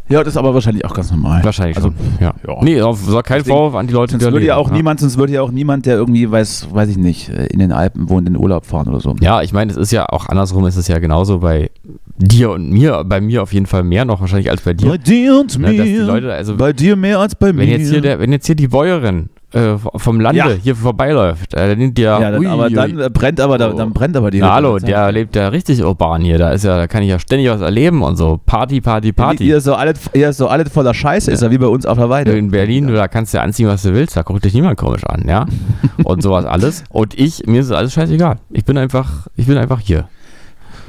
[0.10, 1.44] Ja, das ist aber wahrscheinlich auch ganz normal.
[1.44, 1.96] Wahrscheinlich Also, schon.
[2.22, 2.34] Ja.
[2.48, 2.64] ja.
[2.64, 5.18] Nee, auf, soll kein Deswegen- Vorwurf an die Leute, Sonst würde ja auch niemand, sonst
[5.18, 8.28] würde ja auch niemand, der irgendwie weiß, weiß ich nicht, äh, in den Alpen wohnt,
[8.28, 9.16] in den Urlaub fahren oder so.
[9.20, 11.70] Ja, ich meine, es ist ja auch andersrum, ist es ja genauso bei
[12.18, 14.98] dir und mir, bei mir auf jeden Fall mehr noch wahrscheinlich als bei dir.
[14.98, 17.62] dir und Ne, dass die Leute, also bei dir mehr als bei mir.
[17.64, 20.48] wenn jetzt hier der, wenn jetzt hier die Bäuerin äh, vom Lande Ja.
[20.50, 22.74] hier vorbeiläuft, äh, dann nimmt ja, ja, dann, ui, aber ui.
[22.74, 25.48] dann äh, brennt aber da, dann brennt aber die Na hallo, der ja- lebt ja
[25.48, 26.38] richtig urban hier.
[26.38, 28.40] Da ist ja, da kann ich ja ständig was erleben und so.
[28.46, 29.50] Party, Party, Party.
[29.50, 32.10] Ist so alles, ist so alles voller Scheiße, ist ja wie bei uns auf der
[32.10, 32.32] Weide.
[32.38, 35.06] in Berlin, da kannst du ja anziehen, was du willst, da guckt dich niemand komisch
[35.06, 35.46] an, ja?
[36.04, 36.84] Und sowas alles.
[36.90, 38.38] Und ich, mir ist alles scheißegal.
[38.52, 40.10] Ich bin einfach, ich bin einfach hier.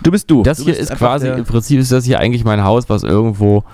[0.03, 0.43] Du bist du.
[0.43, 3.03] Das du hier ist quasi, der- im Prinzip ist das hier eigentlich mein Haus, was
[3.05, 3.65] irgendwo,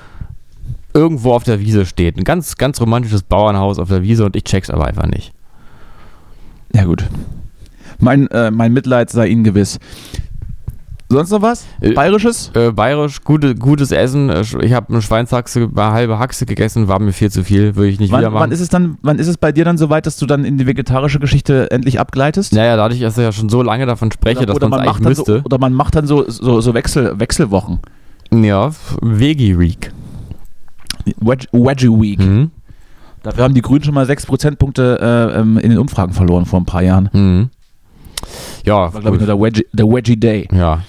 [0.94, 2.16] irgendwo auf der Wiese steht.
[2.16, 5.32] Ein ganz, ganz romantisches Bauernhaus auf der Wiese und ich check's aber einfach nicht.
[6.72, 7.04] Ja, gut.
[7.98, 9.78] Mein, äh, mein Mitleid sei Ihnen gewiss.
[11.10, 11.64] Sonst noch was?
[11.80, 12.50] Äh, Bayerisches?
[12.54, 14.30] Äh, bayerisch, gute, gutes Essen.
[14.30, 17.90] Äh, Ich habe eine Schweinshaxe, eine halbe Haxe gegessen, war mir viel zu viel, würde
[17.90, 18.40] ich nicht wieder Wann, machen.
[18.44, 20.58] wann ist es dann, wann ist es bei dir dann soweit, dass du dann in
[20.58, 22.52] die vegetarische Geschichte endlich abgleitest?
[22.52, 25.38] naja, dadurch, dass ich ja schon so lange davon spreche, dass man es eigentlich müsste.
[25.38, 27.80] so, oder man macht dann so, so, so Wechsel, Wechselwochen.
[28.32, 29.92] Ja, Veggie Week.
[31.20, 32.18] Wedge, Wedgie Week.
[32.18, 32.50] Mhm.
[33.22, 36.60] Dafür haben die Grünen schon mal 6 Prozentpunkte äh, ähm, in den Umfragen verloren vor
[36.60, 37.08] ein paar Jahren.
[37.12, 37.48] Mhm.
[38.64, 40.48] Ja, Das war, glaube ich, nur der Wedgie, der Wedgie Day.
[40.52, 40.80] ja.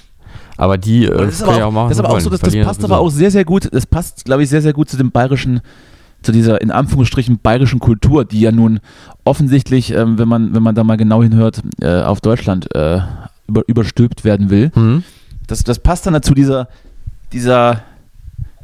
[0.58, 2.84] Aber die äh, das ist können aber ja auch, machen, das, aber auch so, passt
[2.86, 5.60] aber auch sehr, sehr gut, das passt, glaube ich, sehr, sehr gut zu dem bayerischen,
[6.22, 8.80] zu dieser in Anführungsstrichen bayerischen Kultur, die ja nun
[9.26, 13.02] offensichtlich, ähm, wenn man, wenn man da mal genau hinhört, äh, auf Deutschland äh,
[13.48, 14.72] über, überstülpt werden will.
[14.76, 15.04] Mhm.
[15.48, 16.70] Das, das passt dann dazu, dieser,
[17.34, 17.82] dieser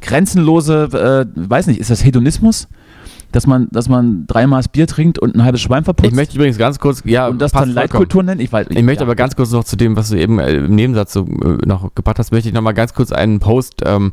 [0.02, 2.68] grenzenlose, äh, weiß nicht, ist das Hedonismus?
[3.30, 6.36] Dass man, dass man drei Maß Bier trinkt und ein halbes Schwein verputzt Ich möchte
[6.36, 7.70] übrigens ganz kurz, ja, und das dann.
[7.70, 8.42] Leitkultur nennen?
[8.42, 9.06] Ich, weiß, Ich möchte ja.
[9.06, 11.94] aber ganz kurz noch zu dem, was du eben äh, im Nebensatz so äh, noch
[11.94, 14.12] gebracht hast, möchte ich noch mal ganz kurz einen Post ähm,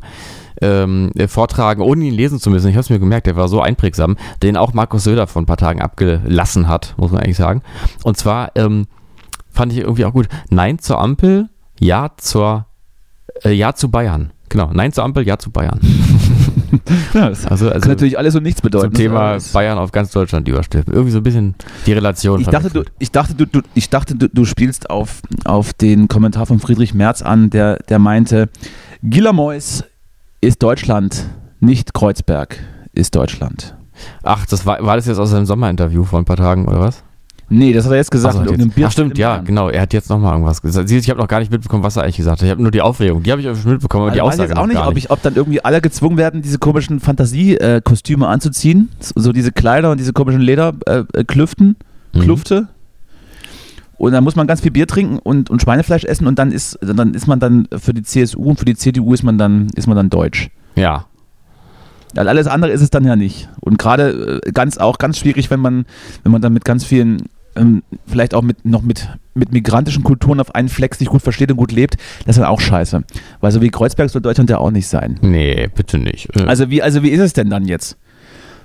[0.62, 2.68] ähm, äh, vortragen, ohne ihn lesen zu müssen.
[2.68, 5.46] Ich habe es mir gemerkt, der war so einprägsam, den auch Markus Söder vor ein
[5.46, 7.60] paar Tagen abgelassen hat, muss man eigentlich sagen.
[8.02, 8.86] Und zwar ähm,
[9.50, 10.28] fand ich irgendwie auch gut.
[10.48, 12.64] Nein zur Ampel, ja zur
[13.44, 14.32] äh, Ja zu Bayern.
[14.50, 15.80] Genau, Nein zur Ampel, Ja zu Bayern.
[17.14, 18.94] Ja, das Also, kann also natürlich alles und nichts bedeuten.
[18.94, 20.94] zum Thema Bayern auf ganz Deutschland überstülpen.
[20.94, 22.40] Irgendwie so ein bisschen die Relation.
[22.40, 26.06] Ich dachte, du, ich dachte, du, du, ich dachte du, du spielst auf, auf den
[26.06, 28.50] Kommentar von Friedrich Merz an, der, der meinte,
[29.02, 29.82] Gilamois
[30.40, 31.24] ist Deutschland,
[31.58, 32.58] nicht Kreuzberg
[32.92, 33.74] ist Deutschland.
[34.22, 37.02] Ach, das war, war das jetzt aus seinem Sommerinterview vor ein paar Tagen, oder was?
[37.52, 38.34] Nee, das hat er jetzt gesagt.
[38.34, 39.44] So, mit jetzt, Bier ach stimmt, im ja, Bayern.
[39.44, 39.68] genau.
[39.68, 40.88] Er hat jetzt nochmal irgendwas gesagt.
[40.90, 42.44] Ich habe noch gar nicht mitbekommen, was er eigentlich gesagt hat.
[42.46, 43.24] Ich habe nur die Aufregung.
[43.24, 45.10] Die habe ich mitbekommen, aber die Also weiß ich Aussage jetzt auch nicht, ob, ich,
[45.10, 48.88] ob dann irgendwie alle gezwungen werden, diese komischen Fantasiekostüme anzuziehen.
[49.00, 51.76] So diese Kleider und diese komischen Lederklüften,
[52.12, 52.20] Mhm.
[52.20, 52.68] Klufte.
[53.96, 56.78] Und dann muss man ganz viel Bier trinken und, und Schweinefleisch essen und dann ist,
[56.80, 59.86] dann ist man dann für die CSU und für die CDU ist man dann, ist
[59.86, 60.48] man dann deutsch.
[60.74, 61.04] Ja.
[62.14, 63.48] Weil alles andere ist es dann ja nicht.
[63.60, 65.84] Und gerade äh, ganz auch ganz schwierig, wenn man,
[66.22, 67.24] wenn man dann mit ganz vielen,
[67.56, 71.50] ähm, vielleicht auch mit noch mit, mit migrantischen Kulturen auf einen Fleck sich gut versteht
[71.50, 71.96] und gut lebt,
[72.26, 73.02] das ist dann auch scheiße.
[73.40, 75.18] Weil so wie Kreuzberg soll Deutschland ja auch nicht sein.
[75.22, 76.28] Nee, bitte nicht.
[76.36, 77.96] Äh, Also wie, also wie ist es denn dann jetzt?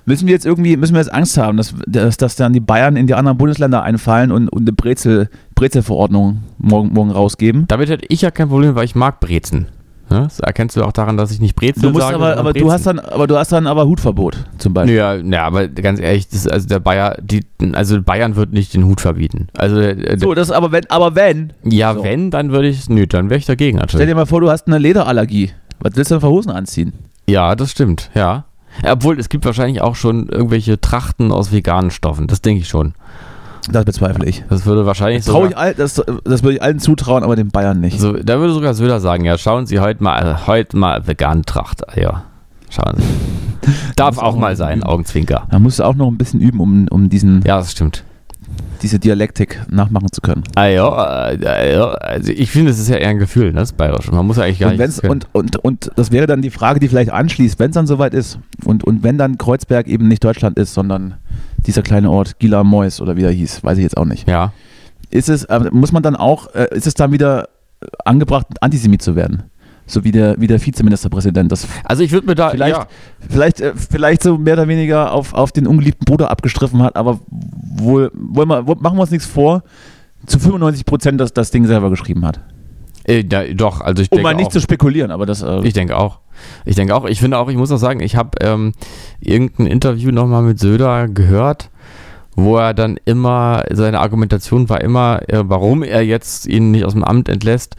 [0.08, 2.96] Müssen wir jetzt irgendwie, müssen wir jetzt Angst haben, dass, dass, dass dann die Bayern
[2.96, 7.66] in die anderen Bundesländer einfallen und, und eine Brezel, Brezelverordnung morgen, morgen rausgeben?
[7.68, 9.68] damit hätte ich ja kein Problem, weil ich mag Brezen.
[10.10, 10.22] Ne?
[10.24, 12.72] Das erkennst du auch daran, dass ich nicht Brezel Du musst sage, aber, aber du
[12.72, 14.96] hast dann, aber du hast dann aber Hutverbot zum Beispiel.
[14.96, 17.42] Ja, ja, aber ganz ehrlich, das, also der Bayer, die,
[17.74, 19.48] also Bayern wird nicht den Hut verbieten.
[19.58, 22.04] Also äh, So, das aber wenn, aber wenn, ja, so.
[22.04, 24.08] wenn, dann würde ich, nö, dann wäre ich dagegen Stell natürlich.
[24.08, 25.52] dir mal vor, du hast eine Lederallergie.
[25.80, 26.94] Was willst du denn für Hosen anziehen?
[27.28, 28.46] Ja, das stimmt, ja.
[28.84, 32.28] Obwohl, es gibt wahrscheinlich auch schon irgendwelche Trachten aus veganen Stoffen.
[32.28, 32.94] Das denke ich schon.
[33.72, 34.44] Das bezweifle ich.
[34.50, 37.50] Das würde wahrscheinlich Trau sogar, ich all, das, das würde ich allen zutrauen, aber den
[37.50, 38.00] Bayern nicht.
[38.00, 41.44] so, da würde sogar Söder sagen, ja, schauen Sie heute mal, äh, heute mal vegan
[41.44, 41.82] Tracht.
[41.96, 42.24] Ja,
[42.70, 43.72] schauen Sie.
[43.96, 44.88] Darf muss auch auch mal sein, üben.
[44.88, 45.48] Augenzwinker.
[45.50, 48.04] Da musst du auch noch ein bisschen üben, um, um diesen, Ja, das stimmt.
[48.84, 50.44] diese Dialektik nachmachen zu können.
[50.54, 53.72] Ah ja, äh, ja, also ich finde, es ist ja eher ein Gefühl, ne, das
[53.74, 54.12] Bayerische.
[54.14, 55.04] Man muss ja eigentlich gar Und, nicht.
[55.04, 58.14] und, und, und das wäre dann die Frage, die vielleicht anschließt, wenn es dann soweit
[58.14, 61.16] ist und, und wenn dann Kreuzberg eben nicht Deutschland ist, sondern
[61.66, 64.28] dieser kleine Ort Gila Mois oder wie er hieß, weiß ich jetzt auch nicht.
[64.28, 64.52] ja.
[65.12, 67.48] Ist es, muss man dann auch, äh, ist es dann wieder
[68.04, 69.44] angebracht, Antisemit zu werden?
[69.86, 71.52] So wie der, wie der Vizeministerpräsident.
[71.52, 72.88] Das Also ich würde mir da vielleicht, ja,
[73.30, 77.20] vielleicht, äh, vielleicht so mehr oder weniger auf, auf den ungeliebten Bruder abgestriffen hat, aber
[77.30, 79.64] wohl, wollen wir, wo- machen wir uns nichts vor,
[80.26, 82.40] zu 95 Prozent das, das Ding selber geschrieben hat.
[83.04, 85.44] äh, da, doch, also ich Um denke mal nicht auch, zu spekulieren, aber das.
[85.44, 86.20] Äh, Ich denke auch.
[86.66, 87.06] Ich denke auch.
[87.06, 88.74] Ich finde auch, ich muss auch sagen, ich habe ähm,
[89.20, 91.70] irgendein Interview nochmal mit Söder gehört,
[92.36, 96.94] wo er dann immer, seine Argumentation war immer, äh, warum er jetzt ihn nicht aus
[96.94, 97.76] dem Amt entlässt.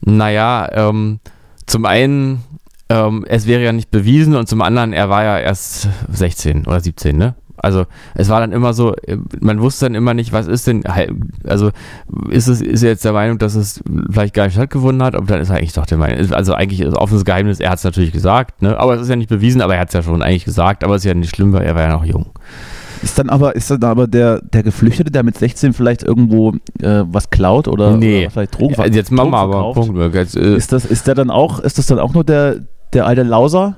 [0.00, 1.20] Naja, ähm,
[1.66, 2.42] zum einen,
[2.88, 6.80] ähm, es wäre ja nicht bewiesen und zum anderen, er war ja erst 16 oder
[6.80, 7.34] 17, ne?
[7.58, 7.84] Also
[8.14, 10.84] es war dann immer so, äh, man wusste dann immer nicht, was ist denn,
[11.46, 11.70] also
[12.30, 15.26] ist es ist er jetzt der Meinung, dass es vielleicht gar nicht stattgefunden hat, aber
[15.26, 17.84] dann ist er eigentlich doch der Meinung, also eigentlich ist offenes Geheimnis, er hat es
[17.84, 18.78] natürlich gesagt, ne?
[18.78, 20.94] aber es ist ja nicht bewiesen, aber er hat es ja schon eigentlich gesagt, aber
[20.96, 22.26] es ist ja nicht schlimm, weil er war ja noch jung.
[23.02, 27.02] Ist dann aber, ist dann aber der, der Geflüchtete, der mit 16 vielleicht irgendwo äh,
[27.06, 28.22] was klaut oder, Nee.
[28.22, 29.94] oder vielleicht Drogen, jetzt machen wir Drogen aber verkauft?
[29.94, 30.14] Punkt.
[30.14, 32.56] Jetzt, äh, Ist das, ist der dann auch, ist das dann auch nur der,
[32.94, 33.76] der alte Lauser,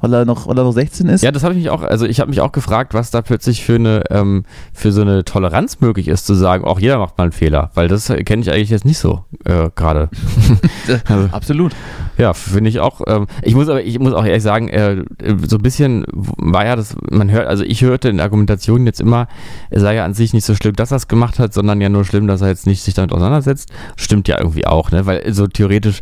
[0.00, 1.22] weil er noch, weil er noch 16 ist?
[1.22, 3.64] Ja, das habe ich mich auch, also ich habe mich auch gefragt, was da plötzlich
[3.64, 7.24] für eine, ähm, für so eine Toleranz möglich ist, zu sagen, auch jeder macht mal
[7.24, 10.08] einen Fehler, weil das kenne ich eigentlich jetzt nicht so äh, gerade.
[11.06, 11.72] also, Absolut.
[12.16, 13.00] ja, finde ich auch.
[13.06, 15.04] Ähm, ich muss aber, ich muss auch ehrlich sagen, äh,
[15.46, 19.28] so ein bisschen war ja das, man hört, also ich hörte in Argumentationen jetzt immer,
[19.70, 21.88] es sei ja an sich nicht so schlimm, dass er es gemacht hat, sondern ja
[21.88, 23.70] nur schlimm, dass er jetzt nicht sich damit auseinandersetzt.
[23.96, 25.06] Stimmt ja irgendwie auch, ne?
[25.06, 26.00] Weil so theoretisch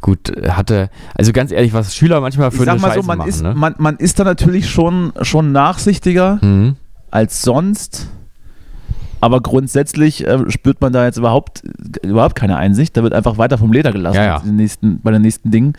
[0.00, 3.18] gut hatte, also ganz ehrlich, was Schüler manchmal für Ich sag mal Scheiße so, man
[3.18, 3.54] machen, ist, ne?
[3.54, 6.76] man, man ist da natürlich schon, schon nachsichtiger Mhm.
[7.10, 8.08] als sonst.
[9.20, 11.62] Aber grundsätzlich äh, spürt man da jetzt überhaupt,
[12.04, 12.96] überhaupt keine Einsicht.
[12.96, 14.38] Da wird einfach weiter vom Leder gelassen Ja, ja.
[14.38, 15.72] Den nächsten, bei den nächsten Dingen.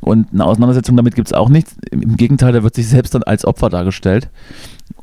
[0.00, 1.68] Und eine Auseinandersetzung damit gibt es auch nicht.
[1.90, 4.30] Im im Gegenteil, da wird sich selbst dann als Opfer dargestellt.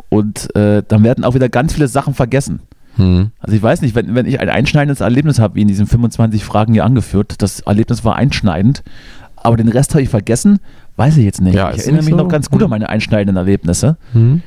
[0.10, 2.62] Und äh, dann werden auch wieder ganz viele Sachen vergessen.
[2.98, 3.32] Mhm.
[3.40, 6.44] Also ich weiß nicht, wenn, wenn ich ein einschneidendes Erlebnis habe, wie in diesen 25
[6.46, 8.84] Fragen hier angeführt, das Erlebnis war einschneidend,
[9.36, 10.60] aber den Rest habe ich vergessen,
[10.96, 11.56] weiß ich jetzt nicht.
[11.56, 12.18] Ja, ich erinnere mich so.
[12.18, 12.66] noch ganz gut Hm.
[12.66, 14.42] an meine einschneidenden Erlebnisse, Mhm.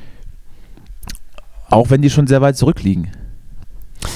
[1.69, 3.07] auch wenn die schon sehr weit zurückliegen.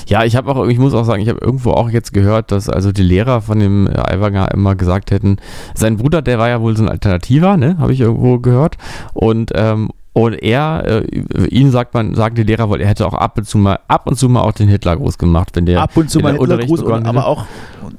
[0.07, 2.69] Ja, ich habe auch, ich muss auch sagen, ich habe irgendwo auch jetzt gehört, dass
[2.69, 5.37] also die Lehrer von dem äh, Aiwanger immer gesagt hätten,
[5.75, 8.77] sein Bruder, der war ja wohl so ein Alternativer, ne, habe ich irgendwo gehört.
[9.13, 13.13] Und und, und er, äh, ihn sagt man, sagen die Lehrer wohl, er hätte auch
[13.15, 15.95] ab und zu mal, ab und zu mal auch den Hitlergruß gemacht, wenn der ab
[15.97, 17.45] und zu mal Unterricht Hitlergruß, begonnen aber auch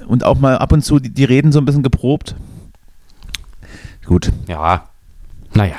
[0.06, 2.34] und auch mal ab und zu die, die Reden so ein bisschen geprobt.
[4.06, 4.30] Gut.
[4.46, 4.84] Ja,
[5.54, 5.76] naja.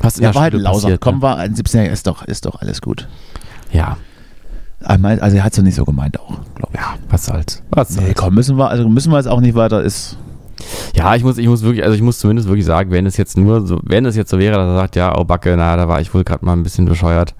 [0.00, 0.80] Was in Ja, der war halt Schule Lauser.
[0.82, 1.22] passiert, Komm, ne?
[1.22, 3.08] war ein 17-Jähriger, ist doch, ist doch alles gut.
[3.70, 3.96] Ja,
[4.80, 6.80] Also er hat es doch nicht so gemeint auch, glaube ich.
[6.80, 7.62] ja, was soll's.
[7.70, 8.14] Was Nee, soll's.
[8.16, 10.16] komm, müssen wir, also müssen wir jetzt auch nicht weiter, ist
[10.94, 13.36] Ja, ich muss, ich muss wirklich, also ich muss zumindest wirklich sagen, wenn es jetzt
[13.36, 15.88] nur so, wenn es jetzt so wäre, dass er sagt, ja, oh Backe, na, da
[15.88, 17.34] war ich wohl gerade mal ein bisschen bescheuert.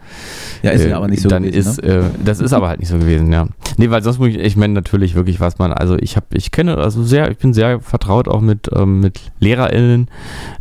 [0.62, 1.88] ja, ist Äh, ja aber nicht so dann gewesen, ist, ne?
[1.88, 3.46] äh, das ist aber halt nicht so gewesen, ja.
[3.78, 6.50] Nee, weil sonst muss ich, ich meine natürlich wirklich, was man, also ich habe, ich
[6.50, 10.08] kenne, also sehr, ich bin sehr vertraut auch mit, ähm, mit LehrerInnen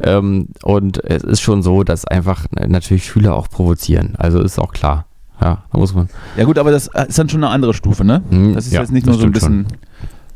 [0.02, 4.60] ähm, und es ist schon so, dass einfach äh, natürlich Schüler auch provozieren, also ist
[4.60, 5.06] auch klar.
[5.42, 6.08] Ja, da muss man.
[6.38, 8.22] Ja gut, aber das ist dann schon eine andere Stufe, ne?
[8.30, 9.66] Hm, Das ist ja, jetzt nicht nur so ein bisschen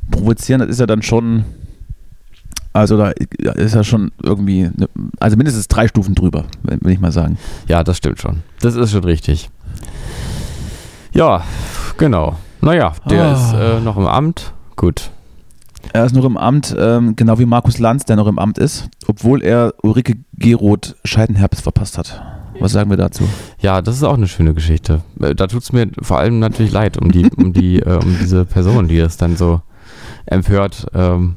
[0.10, 1.46] provozieren, das ist ja dann schon,
[2.76, 7.12] also da ist ja schon irgendwie, ne- also mindestens drei Stufen drüber, will ich mal
[7.12, 7.38] sagen.
[7.68, 8.44] Ja, das stimmt schon.
[8.62, 9.50] Das ist schon richtig.
[11.14, 11.44] Ja,
[11.98, 12.36] genau.
[12.62, 13.34] Naja, der Ah.
[13.34, 14.54] ist äh, noch im Amt.
[14.76, 15.10] Gut.
[15.94, 18.90] Er ist noch im Amt, ähm, genau wie Markus Lanz, der noch im Amt ist,
[19.08, 22.22] obwohl er Ulrike Geroth Scheidenherpes verpasst hat.
[22.60, 23.24] Was sagen wir dazu?
[23.60, 25.02] Ja, das ist auch eine schöne Geschichte.
[25.22, 28.18] Äh, Da tut es mir vor allem natürlich leid um die, um die, äh, um
[28.20, 29.62] diese Person, die das dann so
[30.26, 31.36] empört ähm,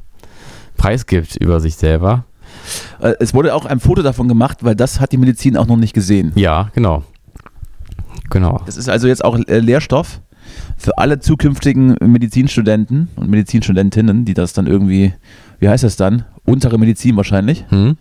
[0.79, 2.25] preisgibt über sich selber.
[3.01, 5.77] Äh, es wurde auch ein Foto davon gemacht, weil das hat die Medizin auch noch
[5.77, 6.33] nicht gesehen.
[6.35, 7.03] Ja, genau.
[8.31, 8.63] Genau.
[8.65, 10.21] Das ist also jetzt auch äh, Lehrstoff
[10.79, 15.13] für alle zukünftigen Medizinstudenten und Medizinstudentinnen, die das dann irgendwie,
[15.61, 16.25] wie heißt das dann?
[16.47, 17.65] Untere Medizin wahrscheinlich.
[17.69, 17.97] Hm?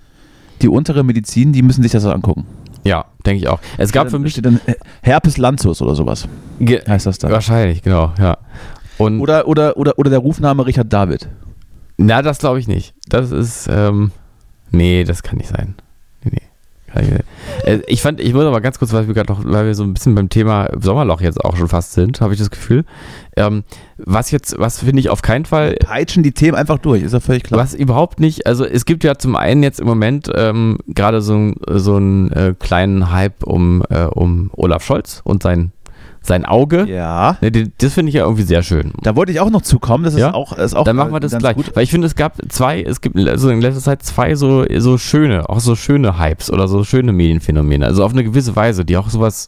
[0.61, 2.45] Die untere Medizin, die müssen sich das angucken.
[2.84, 3.59] Ja, denke ich auch.
[3.78, 6.28] Es gab für mich dann äh, Herpes Lanzus oder sowas,
[6.61, 7.32] heißt das dann.
[7.32, 8.38] wahrscheinlich, genau, ja.
[8.97, 11.28] Und Oder, oder, oder, oder der Rufname Richard David.
[11.98, 12.93] Na, das glaube ich nicht.
[13.08, 14.12] Das ist ähm,
[14.72, 15.76] nee, das kann nicht sein.
[16.24, 16.41] Nee, nee.
[17.64, 19.84] Äh, ich fand, ich muss aber ganz kurz, weil wir gerade noch, weil wir so
[19.84, 22.86] ein bisschen beim Thema Sommerloch jetzt auch schon fast sind, habe ich das Gefühl.
[23.36, 23.64] Ähm,
[23.98, 27.20] was jetzt, was finde ich auf keinen Fall Peitschen die Themen einfach durch, ist ja
[27.20, 27.60] völlig klar.
[27.60, 31.54] Was überhaupt nicht, also es gibt ja zum einen jetzt im Moment ähm, gerade so,
[31.68, 35.72] so einen äh, kleinen Hype um, äh, um Olaf Scholz und sein,
[36.28, 36.86] sein Auge.
[36.88, 37.38] Ja.
[37.41, 38.91] Ne, das finde ich ja irgendwie sehr schön.
[39.01, 40.03] Da wollte ich auch noch zukommen.
[40.03, 40.34] Das ist Ja?
[40.34, 41.55] auch, ist auch Dann machen wir äh, das gleich.
[41.55, 41.75] Gut.
[41.75, 44.97] Weil ich finde, es gab zwei, es gibt also in letzter Zeit zwei so, so
[44.97, 47.86] schöne, auch so schöne Hypes oder so schöne Medienphänomene.
[47.86, 49.47] Also auf eine gewisse Weise, die auch sowas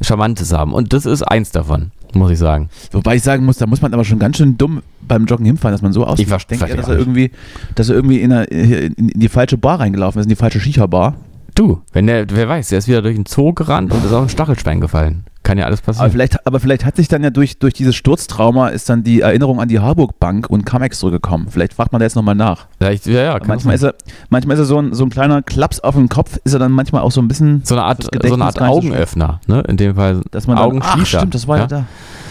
[0.00, 0.74] Charmantes haben.
[0.74, 2.68] Und das ist eins davon, muss ich sagen.
[2.92, 5.72] Wobei ich sagen muss, da muss man aber schon ganz schön dumm beim Joggen hinfallen,
[5.74, 6.26] dass man so aussieht.
[6.26, 7.30] Ich ver- denke dass er irgendwie,
[7.76, 10.58] dass er irgendwie in, eine, in, in die falsche Bar reingelaufen ist, in die falsche
[10.60, 11.14] Shisha-Bar.
[11.54, 14.22] Du, wenn der, wer weiß, der ist wieder durch den Zoo gerannt und ist auf
[14.24, 15.24] ein Stachelschwein gefallen.
[15.46, 16.10] Kann ja alles Aber passieren.
[16.10, 19.60] vielleicht, aber vielleicht hat sich dann ja durch, durch dieses Sturztrauma ist dann die Erinnerung
[19.60, 21.46] an die Harburg Bank und Camex zurückgekommen.
[21.50, 22.66] Vielleicht fragt man da jetzt nochmal nach.
[22.78, 23.94] Vielleicht, ja, ja, manchmal, ist er,
[24.28, 26.72] manchmal ist er so ein, so ein kleiner Klaps auf den Kopf, ist er dann
[26.72, 29.60] manchmal auch so ein bisschen, so eine Art, so eine Art Augenöffner, ne?
[29.68, 31.18] In dem Fall dass man dann, ach Augenschließer.
[31.18, 31.84] stimmt, das war ja, da.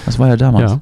[0.05, 0.73] Das war ja damals.
[0.73, 0.81] Ja.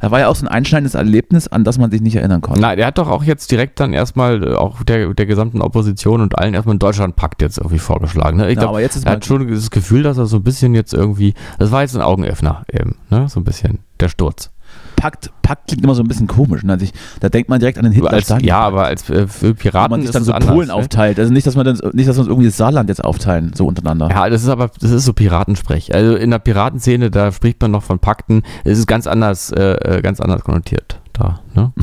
[0.00, 2.60] Da war ja auch so ein einschneidendes Erlebnis, an das man sich nicht erinnern konnte.
[2.60, 6.20] Na, der hat doch auch jetzt direkt dann erstmal äh, auch der, der gesamten Opposition
[6.20, 8.38] und allen erstmal einen Deutschlandpakt jetzt irgendwie vorgeschlagen.
[8.38, 8.48] Ne?
[8.48, 10.42] Ich Ja, glaub, aber jetzt ist er hat schon das Gefühl, dass er so ein
[10.42, 13.28] bisschen jetzt irgendwie, das war jetzt ein Augenöffner eben, ne?
[13.28, 14.50] So ein bisschen, der Sturz.
[15.00, 16.62] Pakt, Pakt klingt immer so ein bisschen komisch.
[16.62, 16.74] Ne?
[16.74, 18.12] Also ich, da denkt man direkt an den Hitler.
[18.12, 20.74] Als, ja, aber als äh, Piraten man sich ist dann so anders, Polen ne?
[20.74, 21.18] aufteilt.
[21.18, 23.66] Also nicht, dass man dann, nicht, dass wir uns irgendwie das Saarland jetzt aufteilen, so
[23.66, 24.10] untereinander.
[24.10, 25.94] Ja, das ist aber, das ist so Piratensprech.
[25.94, 28.42] Also in der Piratenszene, da spricht man noch von Pakten.
[28.64, 31.72] Es ist ganz anders, äh, äh, ganz anders konnotiert da, ne?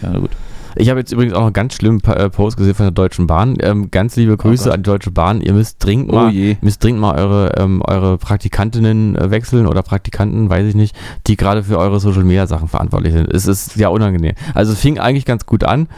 [0.00, 0.30] Ja, na gut.
[0.78, 3.26] Ich habe jetzt übrigens auch noch einen ganz schlimmen äh, Post gesehen von der Deutschen
[3.26, 3.56] Bahn.
[3.60, 4.74] Ähm, ganz liebe Grüße Gott.
[4.74, 5.40] an die Deutsche Bahn.
[5.40, 6.56] Ihr müsst dringend Oh mal, je.
[6.60, 10.94] müsst dringend mal eure, ähm, eure Praktikantinnen äh, wechseln oder Praktikanten, weiß ich nicht,
[11.26, 13.28] die gerade für eure Social Media Sachen verantwortlich sind.
[13.32, 14.34] Es ist ja unangenehm.
[14.54, 15.88] Also es fing eigentlich ganz gut an.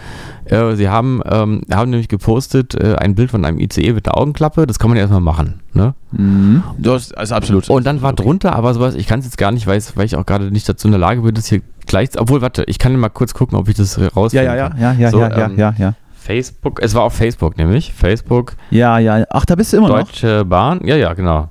[0.46, 4.16] Äh, sie haben, ähm, haben nämlich gepostet äh, ein Bild von einem ICE mit einer
[4.16, 4.66] Augenklappe.
[4.66, 5.60] Das kann man ja erstmal machen.
[5.74, 5.94] Ne?
[6.12, 6.62] Mhm.
[6.78, 7.68] Das ist absolut.
[7.68, 10.26] Und dann war drunter aber sowas, ich kann es jetzt gar nicht, weil ich auch
[10.26, 11.60] gerade nicht dazu in der Lage bin, das hier
[11.90, 14.46] gleich, obwohl, warte, ich kann mal kurz gucken, ob ich das ja, rausfinde.
[14.46, 15.94] ja, ja, ja, ja, So, ja, ja, ähm, ja, ja.
[16.18, 19.24] Facebook, es war auf Facebook nämlich, Facebook, Ja, ja.
[19.30, 19.96] Ach, da bist du immer noch.
[19.96, 21.48] Deutsche Bahn, ja, ja, genau.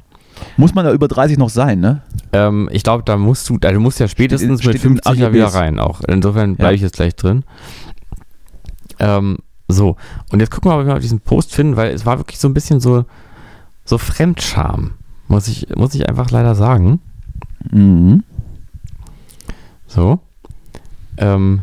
[0.57, 2.01] Muss man da über 30 noch sein, ne?
[2.31, 4.97] Ähm, ich glaube, da musst du, da- du musst ja spätestens Steht mit steht in
[5.03, 6.01] 50 ja wieder rein auch.
[6.07, 6.75] Insofern bleibe Ja.
[6.75, 7.43] ich jetzt gleich drin.
[8.99, 9.37] Ähm,
[9.67, 9.95] so,
[10.31, 12.47] und jetzt gucken wir mal, ob wir diesen Post finden, weil es war wirklich so
[12.47, 13.05] ein bisschen so,
[13.85, 14.91] so Fremdscham,
[15.27, 17.01] muss ich, muss ich einfach leider sagen.
[17.71, 18.23] Mhm.
[19.87, 20.19] So.
[21.19, 21.61] Ähm,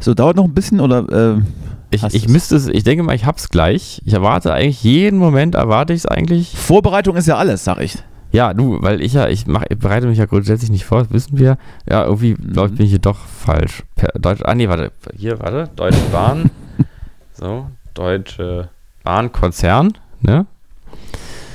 [0.00, 1.36] So, dauert noch ein bisschen oder.
[1.36, 1.42] Äh,
[1.90, 4.02] ich, ich müsste es, ich denke mal, ich hab's gleich.
[4.04, 6.54] Ich erwarte eigentlich, jeden Moment erwarte ich es eigentlich.
[6.56, 7.96] Vorbereitung ist ja alles, sag ich.
[8.30, 11.10] Ja, du, weil ich ja, ich, mach, ich bereite mich ja grundsätzlich nicht vor, das
[11.12, 11.56] wissen wir.
[11.88, 13.84] Ja, irgendwie, glaube ich, bin ich hier doch falsch.
[13.96, 16.50] Per, Deutsch, ah, nee, warte, hier, warte, Deutsche Bahn.
[17.32, 18.68] so, Deutsche
[19.02, 20.44] Bahnkonzern, ne?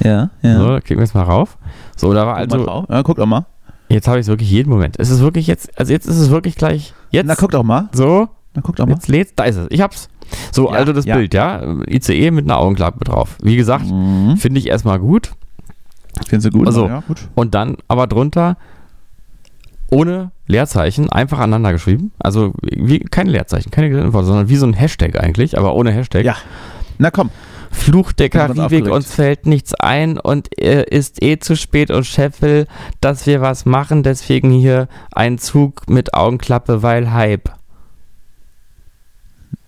[0.03, 0.57] Ja, ja.
[0.57, 1.57] So, da klicken wir jetzt mal rauf.
[1.95, 2.86] So, da war Guck mal also, drauf.
[2.89, 3.45] ja, guck doch mal.
[3.93, 4.95] Jetzt habe ich es wirklich jeden Moment.
[4.99, 7.89] Es ist wirklich jetzt, also jetzt ist es wirklich gleich, jetzt, Na, guck doch mal.
[7.93, 8.93] so, Na, guck doch mal.
[8.93, 10.09] jetzt lädt, da ist es, ich hab's.
[10.51, 11.15] So, Ja, also das ja.
[11.15, 13.37] Bild, ja, ICE mit einer Augenklappe drauf.
[13.43, 14.37] Wie gesagt, Mhm.
[14.37, 15.31] finde ich erstmal gut.
[16.27, 16.67] Findest du gut?
[16.67, 17.27] Also, ja, gut.
[17.35, 18.57] Und dann aber drunter
[19.89, 22.11] ohne Leerzeichen einfach aneinander geschrieben.
[22.19, 26.25] Also wie, keine Leerzeichen, keine Worte, sondern wie so ein Hashtag eigentlich, aber ohne Hashtag.
[26.25, 26.35] Ja.
[26.97, 27.29] Na komm.
[27.84, 32.41] Fluch der Karibik, uns fällt nichts ein und äh, ist eh zu spät und Chef
[32.41, 32.65] will,
[33.01, 37.49] dass wir was machen, deswegen hier ein Zug mit Augenklappe, weil Hype.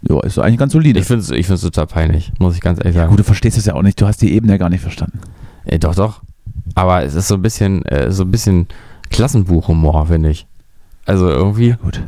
[0.08, 1.00] Ja, ist doch eigentlich ganz solide.
[1.00, 3.10] Ich finde es ich find's total peinlich, muss ich ganz ehrlich sagen.
[3.10, 4.00] Gut, du verstehst es ja auch nicht.
[4.00, 5.20] Du hast die Ebene ja gar nicht verstanden.
[5.66, 6.22] Äh, doch, doch.
[6.76, 8.68] Aber es ist so ein bisschen, äh, so ein bisschen
[9.10, 10.46] Klassenbuchhumor, finde ich.
[11.06, 12.02] Also irgendwie, Gut.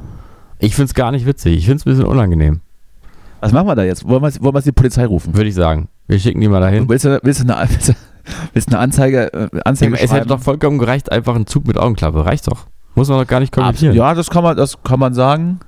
[0.59, 1.57] ich finde es gar nicht witzig.
[1.57, 2.61] Ich finde es ein bisschen unangenehm.
[3.39, 4.07] Was machen wir da jetzt?
[4.07, 5.35] Wollen wir, wollen wir die Polizei rufen?
[5.35, 5.89] Würde ich sagen.
[6.07, 6.87] Wir schicken die mal dahin.
[6.87, 7.69] Willst du, willst du, eine,
[8.53, 11.77] willst du, eine Anzeige, äh, Anzeige Es hätte doch vollkommen gereicht, einfach ein Zug mit
[11.77, 12.25] Augenklappe.
[12.25, 12.67] Reicht doch.
[12.95, 13.95] Muss man doch gar nicht kommentieren.
[13.95, 15.59] Ja, das kann man, das kann man sagen.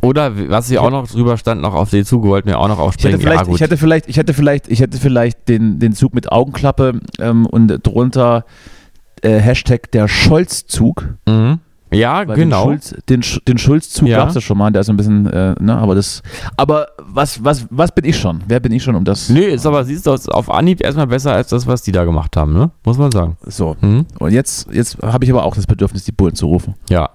[0.00, 2.78] Oder was hier auch noch drüber stand, noch auf den Zug, wollten wir auch noch
[2.78, 3.20] Ich hätte aufsprechen.
[3.20, 6.30] vielleicht, ja, ich hätte vielleicht, ich hätte vielleicht, ich hätte vielleicht den, den Zug mit
[6.30, 8.44] Augenklappe ähm, und drunter
[9.22, 11.14] äh, Hashtag der Scholz-Zug.
[11.26, 11.60] mhm.
[11.90, 12.70] Ja, Weil genau.
[12.70, 14.18] Den, Schulz, den, den Schulz-Zug Ja.
[14.18, 16.22] gab es ja schon mal, der ist ein bisschen, äh, ne, aber das.
[16.56, 18.42] Aber was, was, was bin ich schon?
[18.46, 19.28] Wer bin ich schon um das?
[19.30, 22.04] Nee, ist aber, siehst du, ist auf Anhieb erstmal besser als das, was die da
[22.04, 22.70] gemacht haben, ne?
[22.84, 23.36] Muss man sagen.
[23.46, 23.76] So.
[23.80, 24.06] Mhm.
[24.18, 26.74] Und jetzt, jetzt habe ich aber auch das Bedürfnis, die Bullen zu rufen.
[26.90, 27.10] Ja.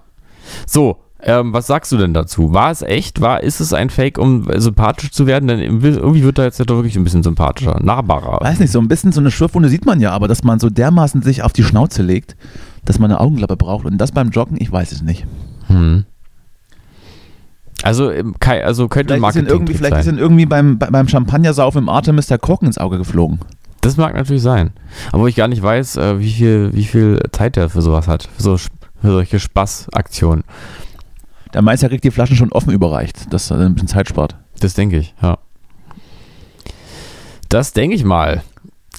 [0.66, 2.52] So, ähm, was sagst du denn dazu?
[2.52, 3.20] War es echt?
[3.20, 5.48] War, ist es ein Fake, um äh, sympathisch zu werden?
[5.48, 8.40] Denn irgendwie wird er jetzt ja doch wirklich ein bisschen sympathischer, nahbarer.
[8.42, 10.68] Weiß nicht, so ein bisschen so eine Schürfwunde sieht man ja, aber dass man so
[10.68, 12.36] dermaßen sich auf die Schnauze legt,
[12.84, 15.26] dass man eine Augenklappe braucht und das beim Joggen, ich weiß es nicht.
[15.68, 16.04] Hm.
[17.82, 20.14] Also, ähm, also könnte Vielleicht ist Marketing irgendwie, vielleicht ist sein.
[20.14, 23.40] ihn irgendwie beim, bei- beim Champagnersaufen im Artemis der Korken ins Auge geflogen.
[23.82, 24.70] Das mag natürlich sein.
[25.12, 28.28] Aber ich gar nicht weiß, äh, wie viel, wie viel Zeit der für sowas hat.
[28.36, 28.70] Für, so, für
[29.02, 30.44] solche Spaßaktionen.
[31.52, 34.36] Der Meister kriegt die Flaschen schon offen überreicht, dass er ein bisschen Zeit spart.
[34.60, 35.36] Das denke ich, ja.
[37.50, 38.42] Das denke ich mal.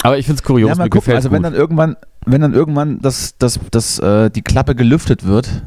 [0.04, 1.36] Aber ich finde es kurios, ja, mir gucken, gefällt also gut.
[1.38, 1.96] wenn dann irgendwann,
[2.26, 5.64] wenn dann irgendwann das, das, das, äh, die Klappe gelüftet wird,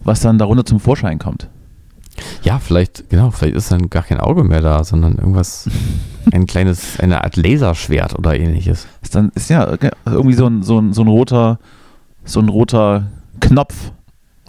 [0.00, 1.48] was dann darunter zum Vorschein kommt.
[2.42, 5.68] Ja, vielleicht, genau, vielleicht ist dann gar kein Auge mehr da, sondern irgendwas,
[6.32, 8.86] ein kleines, eine Art Laserschwert oder ähnliches.
[9.02, 9.76] Ist dann ist ja
[10.06, 11.58] irgendwie so ein, so ein, so ein roter,
[12.24, 13.08] so ein roter
[13.40, 13.92] Knopf,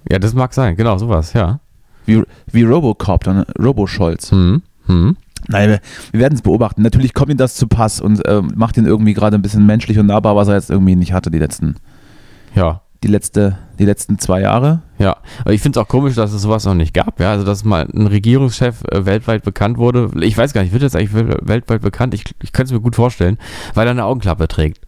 [0.10, 1.60] Ja, das mag sein, genau, sowas, ja.
[2.06, 4.32] wie, wie Robocop, dann Robo-Scholz.
[4.32, 5.18] Hm, hm.
[5.48, 5.80] Nein,
[6.12, 6.82] wir, werden es beobachten.
[6.82, 9.98] Natürlich kommt ihm das zu Pass und ähm, macht ihn irgendwie gerade ein bisschen menschlich
[10.00, 11.76] und nahbar, was er jetzt irgendwie nicht hatte die letzten,
[12.56, 14.82] Ja, die letzte, die letzten zwei Jahre.
[14.98, 15.18] ja.
[15.42, 17.32] Aber ich finde es auch komisch, dass es sowas noch nicht gab, ja.
[17.32, 20.10] Also, dass mal ein Regierungschef äh, weltweit bekannt wurde.
[20.22, 22.14] Ich weiß gar nicht, wird jetzt eigentlich wel- weltweit bekannt?
[22.16, 23.38] Ich, ich könnte es mir gut vorstellen,
[23.76, 24.82] weil er eine Augenklappe trägt.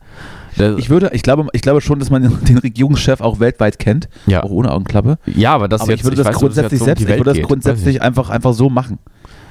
[0.57, 4.09] Der, Ich würde, ich glaube, ich glaube schon, dass man den Regierungschef auch weltweit kennt,
[4.25, 4.41] ja.
[4.43, 5.19] auch ohne Augenklappe.
[5.27, 7.33] ja, aber das Aber jetzt, ich würde das weiß grundsätzlich um selbst, die ich würde
[7.35, 8.97] das grundsätzlich einfach, einfach so machen.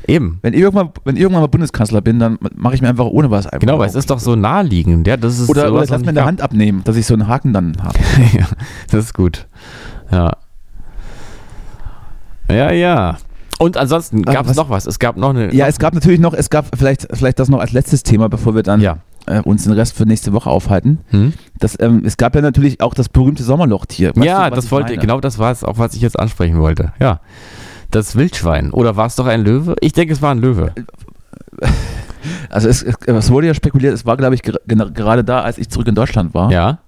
[0.08, 0.38] Eben.
[0.42, 3.30] Wenn ich irgendwann, wenn ich irgendwann mal Bundeskanzler bin, dann mache ich mir einfach ohne
[3.30, 3.60] was einfach.
[3.60, 5.06] Genau, weil es ist doch so naheliegend.
[5.06, 7.14] Ja, das ist Oder, oder lass noch mir nicht eine Hand abnehmen, dass ich so
[7.14, 7.98] einen Haken dann habe.
[8.32, 8.46] ja,
[8.90, 9.46] das ist gut.
[10.10, 10.32] Ja.
[12.50, 13.18] Ja, ja.
[13.58, 14.86] Und ansonsten Ah, gab es noch was.
[14.86, 15.52] Es gab noch eine.
[15.54, 18.54] Ja, es gab natürlich noch, es gab vielleicht, vielleicht das noch als letztes Thema, bevor
[18.54, 18.98] wir dann Ja.
[19.26, 21.00] äh, uns den Rest für nächste Woche aufhalten.
[21.08, 21.32] Hm?
[21.58, 24.12] Das, ähm, es gab ja natürlich auch das berühmte Sommerlochtier.
[24.14, 26.92] Weißt ja, du, das wollte genau das war es auch, was ich jetzt ansprechen wollte.
[27.00, 27.20] Ja.
[27.90, 28.70] Das Wildschwein.
[28.72, 29.74] Oder war es doch ein Löwe?
[29.80, 30.72] Ich denke, es war ein Löwe.
[32.50, 35.56] Also es, es, es wurde ja spekuliert, es war, glaube ich, ger- gerade da, als
[35.56, 36.78] ich zurück in Deutschland war, Ja.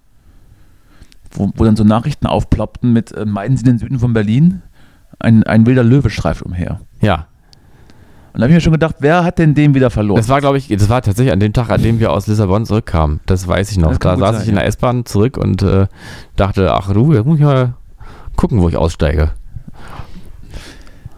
[1.33, 4.63] wo, wo dann so Nachrichten aufploppten mit äh, meiden Sie den Süden von Berlin?
[5.19, 6.81] Ein, ein wilder Löwe streift umher.
[7.01, 7.27] Ja.
[8.33, 10.17] Und da habe ich mir schon gedacht, wer hat denn den wieder verloren?
[10.19, 12.65] Das war, glaube ich, das war tatsächlich an dem Tag, an dem wir aus Lissabon
[12.67, 13.21] zurückkamen.
[13.27, 13.97] Das weiß ich noch.
[13.99, 14.67] Da saß sein, ich in der.
[14.67, 15.87] S-Bahn zurück und äh,
[16.37, 17.75] dachte, ach du, jetzt muss ich mal
[18.37, 19.31] gucken, wo ich aussteige.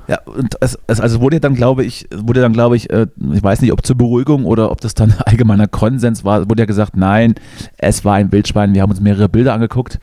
[0.09, 3.43] Ja, und es, es also wurde dann, glaube ich, wurde dann, glaube ich, äh, ich
[3.43, 6.97] weiß nicht, ob zur Beruhigung oder ob das dann allgemeiner Konsens war, wurde ja gesagt,
[6.97, 7.35] nein,
[7.79, 8.75] es war ein Wildschwein.
[8.75, 9.99] Wir haben uns mehrere Bilder angeguckt.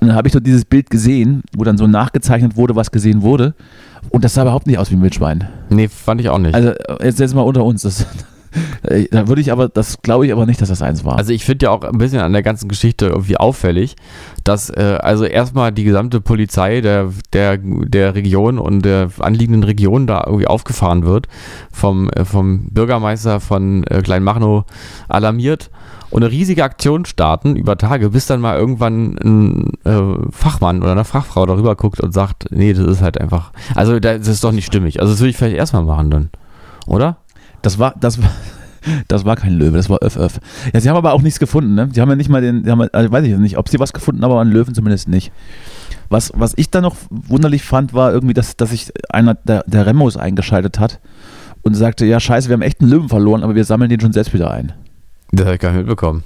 [0.00, 3.22] Und dann habe ich dort dieses Bild gesehen, wo dann so nachgezeichnet wurde, was gesehen
[3.22, 3.54] wurde.
[4.10, 5.48] Und das sah überhaupt nicht aus wie ein Wildschwein.
[5.70, 6.54] Nee, fand ich auch nicht.
[6.54, 7.82] Also äh, jetzt jetzt mal unter uns.
[7.82, 8.06] Das,
[9.10, 11.16] da würde ich aber, das glaube ich aber nicht, dass das eins war.
[11.18, 13.96] Also ich finde ja auch ein bisschen an der ganzen Geschichte irgendwie auffällig,
[14.44, 20.06] dass äh, also erstmal die gesamte Polizei der, der, der Region und der anliegenden Region
[20.06, 21.28] da irgendwie aufgefahren wird,
[21.72, 24.64] vom, äh, vom Bürgermeister von äh, Kleinmachnow
[25.08, 25.70] alarmiert
[26.10, 30.92] und eine riesige Aktion starten über Tage, bis dann mal irgendwann ein äh, Fachmann oder
[30.92, 34.52] eine Fachfrau darüber guckt und sagt, nee, das ist halt einfach, also das ist doch
[34.52, 35.00] nicht stimmig.
[35.00, 36.30] Also das würde ich vielleicht erstmal machen dann,
[36.86, 37.18] oder?
[37.62, 38.30] Das war, das war,
[39.08, 40.40] das war kein Löwe, das war Öff Öff.
[40.72, 41.88] Ja, sie haben aber auch nichts gefunden, ne?
[41.92, 43.92] Sie haben ja nicht mal den, sie haben, also weiß ich nicht, ob sie was
[43.92, 45.32] gefunden haben, aber einen Löwen zumindest nicht.
[46.08, 49.86] Was, was ich dann noch wunderlich fand, war irgendwie, dass, dass sich einer der, der
[49.86, 51.00] Remos eingeschaltet hat
[51.62, 54.12] und sagte, ja scheiße, wir haben echt einen Löwen verloren, aber wir sammeln den schon
[54.12, 54.72] selbst wieder ein.
[55.32, 56.24] Das habe ich gar nicht mitbekommen.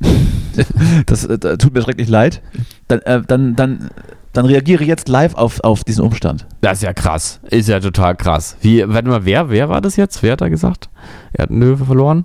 [1.04, 2.40] Das äh, tut mir schrecklich leid.
[2.88, 3.90] Dann, äh, dann, dann,
[4.36, 6.46] dann reagiere jetzt live auf, auf diesen Umstand.
[6.60, 7.40] Das ist ja krass.
[7.50, 8.56] Ist ja total krass.
[8.60, 10.22] Wie, warte mal, wer, wer war das jetzt?
[10.22, 10.88] Wer hat da gesagt?
[11.32, 12.24] Er hat einen Löwe verloren?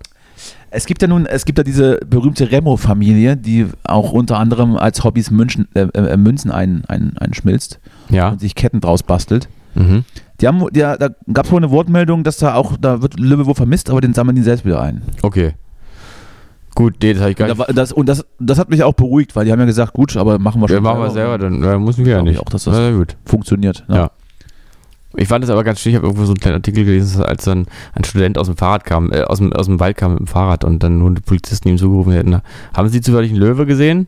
[0.74, 5.04] Es gibt ja nun, es gibt ja diese berühmte Remo-Familie, die auch unter anderem als
[5.04, 8.30] Hobbys München, äh, äh, Münzen ein, ein, einschmilzt Ja.
[8.30, 9.50] und sich Ketten draus bastelt.
[9.76, 10.06] Mhm.
[10.40, 13.46] Die haben, die, da gab es wohl eine Wortmeldung, dass da auch, da wird Löwe
[13.46, 15.02] wohl vermisst, aber den sammeln die selbst wieder ein.
[15.22, 15.54] Okay.
[16.82, 17.62] Gut, nee, das habe ich gar Und, nicht.
[17.62, 19.94] da, war- das, und das, das hat mich auch beruhigt, weil die haben ja gesagt,
[19.94, 20.76] gut, aber machen wir schon.
[20.78, 22.40] Ja, machen wir selber, dann äh, müssen wir ja nicht.
[22.40, 23.16] auch, dass das- Na gut.
[23.26, 23.84] Funktioniert.
[23.88, 23.96] Ne?
[23.96, 24.12] Ja.
[25.18, 27.44] Ich fand es aber ganz schön, ich habe irgendwo so einen kleinen Artikel gelesen, als
[27.44, 30.20] dann ein Student aus dem Fahrrad kam, äh, aus, dem, aus dem Wald kam mit
[30.20, 33.40] dem Fahrrad und dann nur die Polizisten ihm zugerufen hätten, na, haben Sie zufällig einen
[33.42, 34.08] Löwe gesehen?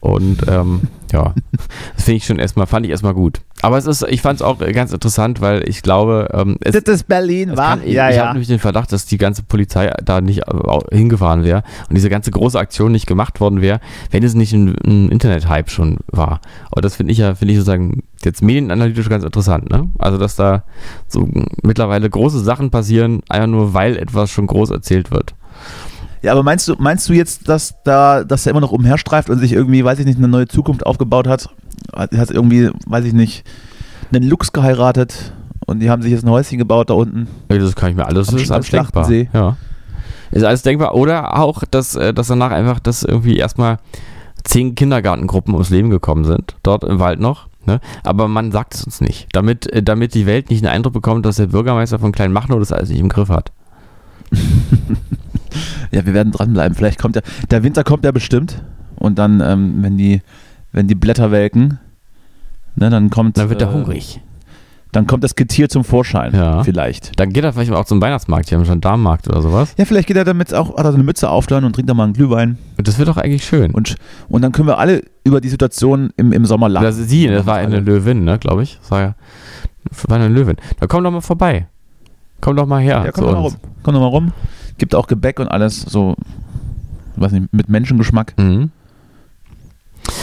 [0.00, 0.82] Und ähm,
[1.12, 1.34] ja,
[1.94, 3.40] das finde ich schon erstmal, fand ich erstmal gut.
[3.62, 6.94] Aber es ist, ich fand es auch ganz interessant, weil ich glaube, ähm, es, Das
[6.94, 7.78] ist Berlin, war?
[7.78, 10.42] kann, ich habe nämlich den Verdacht, dass die ganze Polizei da nicht
[10.92, 13.80] hingefahren wäre und diese ganze große Aktion nicht gemacht worden wäre,
[14.12, 16.40] wenn es nicht ein, ein Internet-Hype schon war.
[16.70, 19.88] Aber das finde ich ja, finde ich sozusagen jetzt medienanalytisch ganz interessant, ne?
[19.98, 20.62] Also, dass da
[21.08, 21.28] so
[21.62, 25.34] mittlerweile große Sachen passieren, einfach nur weil etwas schon groß erzählt wird.
[26.22, 29.38] Ja, aber meinst du, meinst du jetzt, dass da, dass er immer noch umherstreift und
[29.38, 31.48] sich irgendwie, weiß ich nicht, eine neue Zukunft aufgebaut hat?
[31.94, 33.44] Hat hat irgendwie, weiß ich nicht,
[34.12, 35.32] einen Lux geheiratet
[35.66, 37.28] und die haben sich jetzt ein Häuschen gebaut da unten.
[37.50, 39.10] Ja, Das kann ich mir alles, Am das ist alles denkbar.
[39.10, 39.56] Ja.
[40.30, 40.94] Ist alles denkbar.
[40.94, 43.78] Oder auch, dass, äh, dass danach einfach, dass irgendwie erstmal
[44.44, 47.48] zehn Kindergartengruppen ums Leben gekommen sind, dort im Wald noch.
[47.66, 47.80] Ne?
[48.02, 51.26] Aber man sagt es uns nicht, damit, äh, damit die Welt nicht den Eindruck bekommt,
[51.26, 53.52] dass der Bürgermeister von Kleinmachnow das alles nicht im Griff hat.
[55.90, 56.74] Ja, wir werden dranbleiben.
[56.76, 58.62] Vielleicht kommt ja, der Winter kommt ja bestimmt
[58.96, 60.22] und dann, ähm, wenn die,
[60.72, 61.78] wenn die Blätter welken,
[62.76, 63.38] ne, dann kommt.
[63.38, 64.20] Dann wird er äh, hungrig.
[64.90, 66.34] Dann kommt das Getier zum Vorschein.
[66.34, 66.64] Ja.
[66.64, 67.20] Vielleicht.
[67.20, 69.74] Dann geht er vielleicht auch zum Weihnachtsmarkt, die haben schon einen Darmmarkt oder sowas.
[69.76, 71.90] Ja, vielleicht geht er damit auch, hat er so eine Mütze auf dann und trinkt
[71.90, 72.56] dann mal einen Glühwein.
[72.78, 73.72] Und das wird doch eigentlich schön.
[73.72, 73.96] Und,
[74.30, 76.84] und dann können wir alle über die Situation im, im Sommer lachen.
[76.84, 78.78] das ist sie, das war eine Löwin, ne, glaube ich.
[78.80, 79.14] Das war ja
[80.06, 80.56] war eine Löwin.
[80.80, 81.66] Da komm doch mal vorbei.
[82.40, 83.02] Komm doch mal her.
[83.04, 83.56] Ja, komm doch mal rum.
[83.82, 84.32] Komm doch mal rum.
[84.78, 86.14] Gibt auch Gebäck und alles so,
[87.16, 88.34] weiß nicht, mit Menschengeschmack.
[88.38, 88.70] Mhm.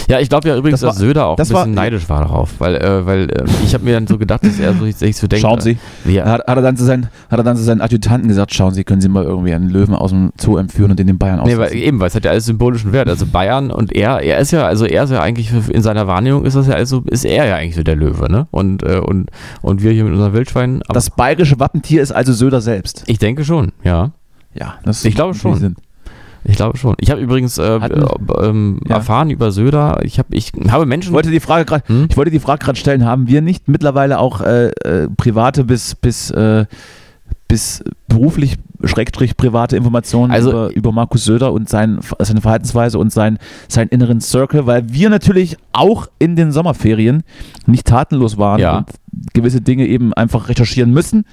[0.07, 2.09] Ja, ich glaube ja übrigens, Das war- dass Söder auch ein das bisschen war- neidisch
[2.09, 4.85] war darauf, weil, äh, weil äh, ich habe mir dann so gedacht, dass er so,
[4.89, 5.41] sich so denkt.
[5.41, 5.77] Schauen Sie.
[6.07, 8.53] äh, Ja, Hat, hat, er dann zu seinen, hat er dann zu seinen Adjutanten gesagt,
[8.53, 11.17] schauen Sie, können Sie mal irgendwie einen Löwen aus dem Zoo entführen und in den
[11.17, 11.83] Bayern Nee, weil, aussetzen.
[11.83, 13.09] eben, weil es hat ja alles symbolischen Wert.
[13.09, 16.45] Also Bayern und er, er ist ja, also er ist ja eigentlich in seiner Wahrnehmung
[16.45, 18.47] ist das ja also, ist er ja eigentlich so der Löwe, ne?
[18.51, 19.29] Und, äh, und,
[19.61, 20.81] und wir hier mit unseren Wildschweinen.
[20.89, 23.03] Das bayerische Wappentier ist also Söder selbst.
[23.07, 24.11] ich denke schon, ja.
[24.57, 25.55] Ja, das Ich glaube schon.
[25.55, 25.75] Sinn.
[26.47, 26.95] Ich glaube schon.
[26.99, 28.05] Ich habe übrigens äh, äh,
[28.43, 28.97] ähm, Ja.
[28.97, 29.99] erfahren über Söder.
[30.03, 31.09] Ich habe, ich habe Menschen.
[31.09, 32.07] Ich wollte die Frage gerade, Hm?
[32.09, 35.95] ich wollte die Frage gerade stellen, haben wir nicht mittlerweile auch äh, äh, private bis
[35.95, 36.65] bis äh,
[37.47, 43.11] bis beruflich schrägstrich private Informationen Also- über, über Markus Söder und sein, seine Verhaltensweise und
[43.11, 43.37] sein,
[43.67, 47.23] seinen inneren Circle, weil wir natürlich auch in den Sommerferien
[47.65, 48.77] nicht tatenlos waren Ja.
[48.79, 48.89] und
[49.33, 51.25] gewisse Dinge eben einfach recherchieren müssen,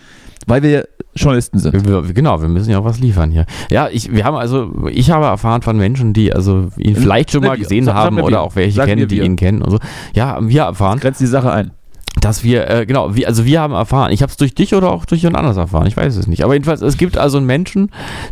[0.47, 1.87] weil wir Journalisten sind.
[1.87, 3.45] Wir, genau, wir müssen ja auch was liefern hier.
[3.71, 7.43] Ja, ich, wir haben also, ich habe erfahren von Menschen, die also ihn vielleicht schon
[7.45, 8.41] mal gesehen Sag- sag haben oder wir.
[8.43, 9.25] auch welche Sag kennen, die wir.
[9.25, 9.79] ihn kennen und so.
[10.15, 11.71] Ja, haben wir erfahren, Grenzt die Sache ein.
[12.23, 14.91] Dass wir, äh, genau, wir, also wir haben erfahren, ich habe es durch dich oder
[14.93, 16.45] auch durch jemand anders erfahren, ich weiß es nicht.
[16.45, 17.91] Aber jedenfalls, es gibt also einen Menschen,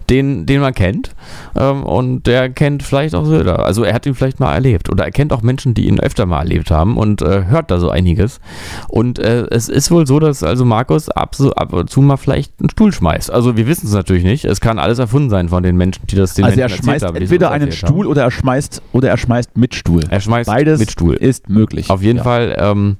[0.08, 1.10] den, den man kennt
[1.56, 3.66] ähm, und der kennt vielleicht auch Söder.
[3.66, 6.24] Also er hat ihn vielleicht mal erlebt oder er kennt auch Menschen, die ihn öfter
[6.24, 8.40] mal erlebt haben und äh, hört da so einiges.
[8.88, 12.16] Und äh, es ist wohl so, dass also Markus ab, so, ab und zu mal
[12.16, 13.30] vielleicht einen Stuhl schmeißt.
[13.32, 14.44] Also wir wissen es natürlich nicht.
[14.44, 17.04] Es kann alles erfunden sein von den Menschen, die das den Also er Menschen schmeißt
[17.04, 17.72] haben, die es entweder einen haben.
[17.72, 20.04] Stuhl oder er schmeißt oder er schmeißt mit Stuhl.
[20.08, 21.14] Er schmeißt Beides mit Stuhl.
[21.16, 21.90] ist möglich.
[21.90, 22.22] Auf jeden Ja.
[22.24, 22.96] Fall ähm,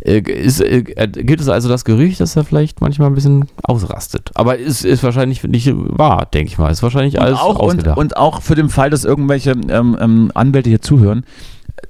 [0.00, 3.46] äh, ist, äh, äh, gibt es also das Gerücht, dass er vielleicht manchmal ein bisschen
[3.62, 4.30] ausrastet.
[4.34, 6.70] Aber ist, ist wahrscheinlich nicht wahr, denke ich mal.
[6.70, 7.98] Ist wahrscheinlich Und alles auch, und, ausgedacht.
[7.98, 11.24] und auch für den Fall, dass irgendwelche ähm, ähm, Anwälte hier zuhören,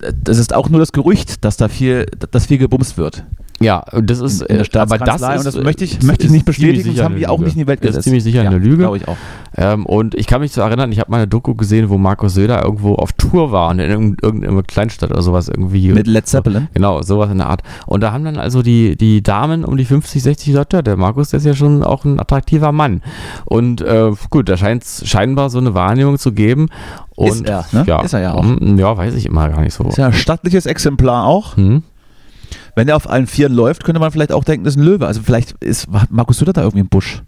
[0.00, 3.24] äh, das ist auch nur das Gerücht, dass da viel, dass viel gebumst wird.
[3.60, 5.92] Ja, und das ist, in, in der äh, aber das ist, und das möchte ich,
[5.98, 7.98] ist- möchte ich nicht bestätigen, das haben wir auch nicht in die Welt Das gesetzt.
[7.98, 8.78] ist ziemlich sicher ja, eine Lüge.
[8.78, 9.16] Glaube ich auch.
[9.56, 12.34] Ähm, und ich kann mich zu erinnern, ich habe mal eine Doku gesehen, wo Markus
[12.34, 15.92] Söder irgendwo auf Tour war in irgendeiner Kleinstadt oder sowas irgendwie.
[15.92, 16.68] Mit Led Zeppelin.
[16.74, 17.62] Genau, sowas in der Art.
[17.86, 20.96] Und da haben dann also die, die Damen um die 50, 60 gesagt, ja, der
[20.96, 23.00] Markus, der ist ja schon auch ein attraktiver Mann.
[23.46, 26.68] Und äh, gut, da scheint es scheinbar so eine Wahrnehmung zu geben.
[27.14, 27.84] Und, Ist er, ne?
[27.86, 28.42] Ja, Ist er ja auch.
[28.44, 29.84] Mm, Ja, weiß ich immer gar nicht so.
[29.84, 31.56] Ist ja ein stattliches Exemplar auch.
[31.56, 31.82] Hm?
[32.76, 35.06] Wenn er auf allen Vieren läuft, könnte man vielleicht auch denken, das ist ein Löwe.
[35.06, 37.22] Also vielleicht ist hat Markus Söder da irgendwie im Busch.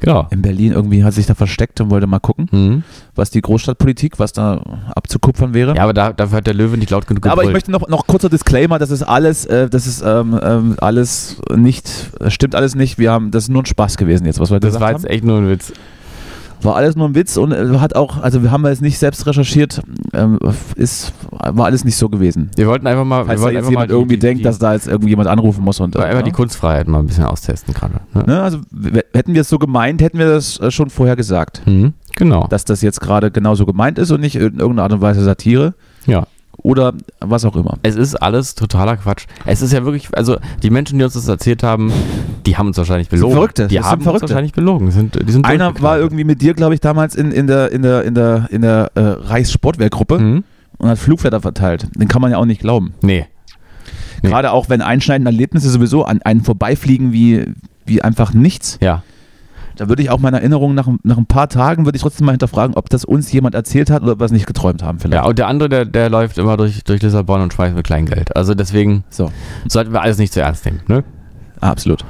[0.00, 0.26] Genau.
[0.30, 2.82] In Berlin irgendwie hat sich da versteckt und wollte mal gucken, Hm.
[3.14, 4.60] was die Großstadtpolitik, was da
[4.94, 5.74] abzukupfern wäre.
[5.74, 7.54] Ja, aber da, dafür hat der Löwe nicht laut genug Aber ich gebrüllt.
[7.54, 11.90] möchte noch, noch kurzer Disclaimer, das ist alles, äh, das ist ähm, ähm, alles nicht,
[12.20, 12.98] das stimmt alles nicht.
[12.98, 15.02] Wir haben, das ist nur ein Spaß gewesen jetzt, was wir das gesagt war haben.
[15.02, 15.72] jetzt echt nur ein Witz.
[16.66, 19.26] War alles nur ein Witz und äh, hat auch, also wir haben jetzt nicht selbst
[19.26, 20.38] recherchiert, ähm,
[20.74, 22.50] ist, war alles nicht so gewesen.
[22.56, 24.40] Wir wollten einfach mal, wir Falls da wollten jetzt einfach mal jemand irgendwie die, denkt,
[24.40, 27.24] die, dass da jetzt irgendjemand anrufen muss und einfach äh, die Kunstfreiheit mal ein bisschen
[27.24, 28.00] austesten gerade.
[28.14, 28.24] Ne?
[28.26, 28.58] ne, also
[29.14, 31.92] hätten wir es so gemeint, hätten wir das äh, schon vorher gesagt, Hm?
[32.16, 32.46] Genau.
[32.48, 35.74] dass das jetzt gerade genauso gemeint ist und nicht in irgendeiner Art und Weise Satire
[36.06, 36.26] Ja.
[36.66, 37.78] Oder was auch immer.
[37.84, 39.26] Es ist alles totaler Quatsch.
[39.44, 41.92] Es ist ja wirklich, also die Menschen, die uns das erzählt haben,
[42.44, 43.34] die haben uns wahrscheinlich belogen.
[43.34, 44.28] Verrückte, Die das haben uns Verrückte.
[44.28, 44.90] wahrscheinlich belogen.
[44.90, 47.82] Sind, die sind Einer war irgendwie mit dir, glaube ich, damals in, in der, in
[47.82, 50.44] der, in der, in der äh, Reichssportwehrgruppe Hm?
[50.78, 51.86] und hat Flugblätter verteilt.
[51.94, 52.94] Den kann man ja auch nicht glauben.
[53.00, 53.26] Nee.
[54.22, 54.30] Nee.
[54.30, 57.44] Gerade auch wenn einschneidende Erlebnisse sowieso an einen vorbeifliegen wie,
[57.84, 58.78] wie einfach nichts.
[58.80, 59.04] Ja.
[59.76, 62.32] Da würde ich auch meine Erinnerung nach, nach ein paar Tagen würde ich trotzdem mal
[62.32, 65.22] hinterfragen, ob das uns jemand erzählt hat oder ob wir es nicht geträumt haben vielleicht.
[65.22, 68.34] Ja, und der andere, der, der läuft immer durch, durch Lissabon und schmeißt mit Kleingeld.
[68.36, 69.30] Also deswegen So,
[69.68, 70.80] sollten wir alles nicht zu ernst nehmen.
[70.88, 71.04] Ne?
[71.60, 72.04] absolut.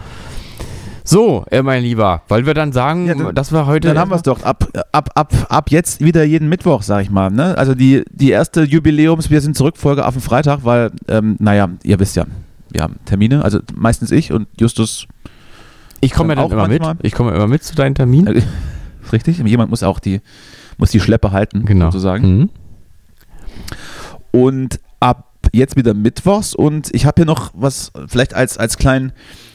[1.09, 3.87] So, äh, mein Lieber, weil wir dann sagen, Ja, dann- dass wir heute.
[3.89, 4.43] Dann haben wir es doch.
[4.43, 7.31] Ab, ab, ab, ab jetzt wieder jeden Mittwoch, sag ich mal.
[7.31, 7.57] Ne?
[7.57, 11.69] Also die, die erste Jubiläums, wir sind zurück, Folge auf den Freitag, weil, ähm, naja,
[11.85, 12.25] ihr wisst ja,
[12.73, 15.07] wir haben Termine, also meistens ich und Justus,
[16.01, 16.83] Ich komme ja dann immer mit.
[16.83, 17.07] manchmal.
[17.07, 18.37] Ich komme immer mit zu deinen Terminen.
[18.37, 18.39] äh,
[19.03, 20.21] ist richtig, jemand muss auch die,
[20.79, 21.87] muss die Schleppe halten, genau.
[21.87, 22.39] sozusagen.
[22.39, 22.51] Mhm.
[24.31, 29.13] Und ab jetzt wieder Mittwochs und ich habe hier noch was, vielleicht als, als kleinen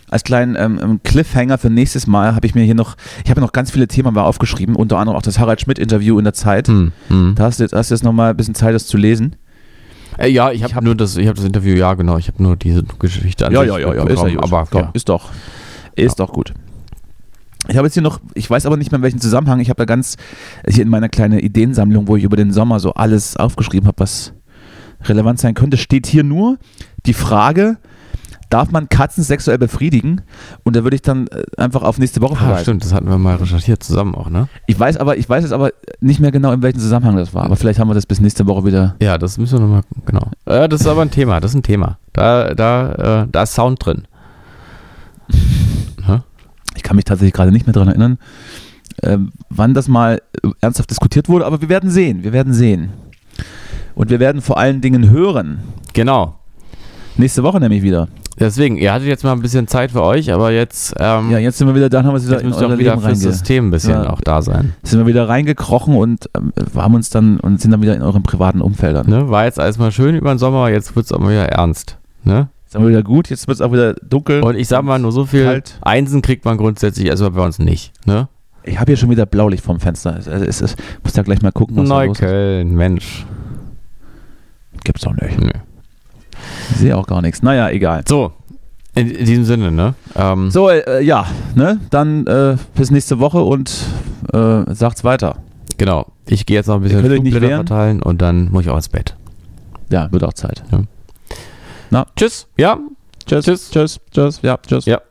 [0.09, 3.39] als kleinen ähm, ähm, Cliffhanger für nächstes Mal habe ich mir hier noch, ich habe
[3.39, 6.67] noch ganz viele Themen mal aufgeschrieben, unter anderem auch das Harald Schmidt-Interview in der Zeit.
[6.67, 6.91] Hm.
[7.07, 7.33] Hm.
[7.35, 9.37] Da hast du jetzt, hast jetzt nochmal ein bisschen Zeit, das zu lesen.
[10.17, 12.43] Äh, ja, ich habe hab- nur das, ich habe das Interview, ja genau, ich habe
[12.43, 14.89] nur diese Geschichte an sich mitbekommen, aber Komm, ja.
[14.93, 15.29] ist doch,
[15.95, 16.53] ist doch gut.
[17.67, 19.77] Ich habe jetzt hier noch, ich weiß aber nicht mehr in welchem Zusammenhang, ich habe
[19.77, 20.17] da ganz,
[20.67, 24.33] hier in meiner kleinen Ideensammlung, wo ich über den Sommer so alles aufgeschrieben habe, was
[25.03, 26.57] relevant sein könnte, steht hier nur
[27.05, 27.77] die Frage,
[28.49, 30.21] darf man Katzen sexuell befriedigen?
[30.63, 32.63] Und da würde ich dann äh, einfach auf nächste Woche Ah, verweisen.
[32.63, 34.47] stimmt, das hatten wir mal recherchiert zusammen auch, ne?
[34.67, 35.71] Ich weiß aber, ich weiß jetzt aber
[36.01, 37.45] nicht mehr genau, in welchem Zusammenhang das war.
[37.45, 38.95] Aber vielleicht haben wir das bis nächste Woche wieder.
[39.01, 40.31] Ja, das müssen wir nochmal, genau.
[40.45, 41.97] Äh, das ist aber ein Thema, das ist ein Thema.
[42.13, 44.03] Da, da, äh, da ist Sound drin.
[46.75, 48.17] Ich kann mich tatsächlich gerade nicht mehr daran erinnern,
[49.03, 52.23] ähm, wann das mal äh, ernsthaft diskutiert wurde, aber wir werden sehen.
[52.23, 52.89] Wir werden sehen.
[53.95, 55.59] Und wir werden vor allen Dingen hören.
[55.93, 56.35] Genau.
[57.17, 58.07] Nächste Woche nämlich wieder.
[58.39, 61.57] Deswegen, ihr hattet jetzt mal ein bisschen Zeit für euch, aber jetzt, ähm, Ja, jetzt
[61.57, 63.67] sind wir wieder da, haben wir wieder jetzt in euer auch wieder Leben fürs System
[63.67, 64.09] ein bisschen Ja.
[64.09, 64.73] auch da sein.
[64.83, 68.23] sind wir wieder reingekrochen und ähm, haben uns dann und sind dann wieder in euren
[68.23, 69.07] privaten Umfeldern.
[69.09, 69.29] Ne?
[69.29, 71.97] War jetzt alles mal schön über den Sommer, jetzt wird es auch mal wieder ernst.
[72.23, 72.47] Ne?
[72.71, 74.41] Jetzt sind wir wieder gut, jetzt wird es auch wieder dunkel.
[74.43, 75.77] Und ich sag mal nur so viel, Kalt.
[75.81, 77.91] Einsen kriegt man grundsätzlich erstmal bei uns nicht.
[78.05, 78.29] Ne?
[78.63, 80.13] Ich habe hier schon wieder Blaulicht vom Fenster.
[80.13, 82.21] Also es ist, muss da gleich mal gucken, was da los ist.
[82.21, 83.25] Neukölln, Mensch.
[84.85, 85.37] Gibt's doch nicht.
[85.37, 85.49] Nö.
[86.69, 87.43] Ich sehe auch gar nichts.
[87.43, 88.03] Naja, egal.
[88.07, 88.31] So,
[88.95, 89.93] in, in diesem Sinne, ne?
[90.15, 91.77] Ähm, So, äh, ja, ne?
[91.89, 93.69] Dann äh, bis nächste Woche und
[94.31, 95.39] äh, sagt's weiter.
[95.77, 96.05] Genau.
[96.25, 99.17] Ich gehe jetzt noch ein bisschen Flugblätter verteilen und dann muss ich auch ins Bett.
[99.89, 100.63] Ja, wird auch Zeit.
[102.15, 102.47] Tschüss.
[102.57, 102.79] Ja.
[103.25, 104.85] Tschüss, tschüss, tschüss, tschüss, ja, tschüss.
[104.85, 105.01] Ja.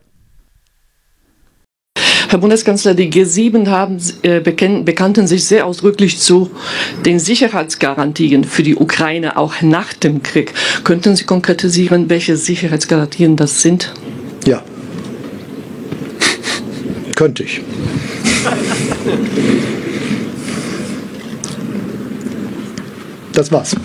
[2.29, 6.49] Herr Bundeskanzler, die G7 haben, äh, bekannten sich sehr ausdrücklich zu
[7.05, 10.53] den Sicherheitsgarantien für die Ukraine auch nach dem Krieg.
[10.83, 13.93] Könnten Sie konkretisieren, welche Sicherheitsgarantien das sind?
[14.45, 14.63] Ja.
[17.15, 17.61] Könnte ich.
[23.33, 23.75] Das war's.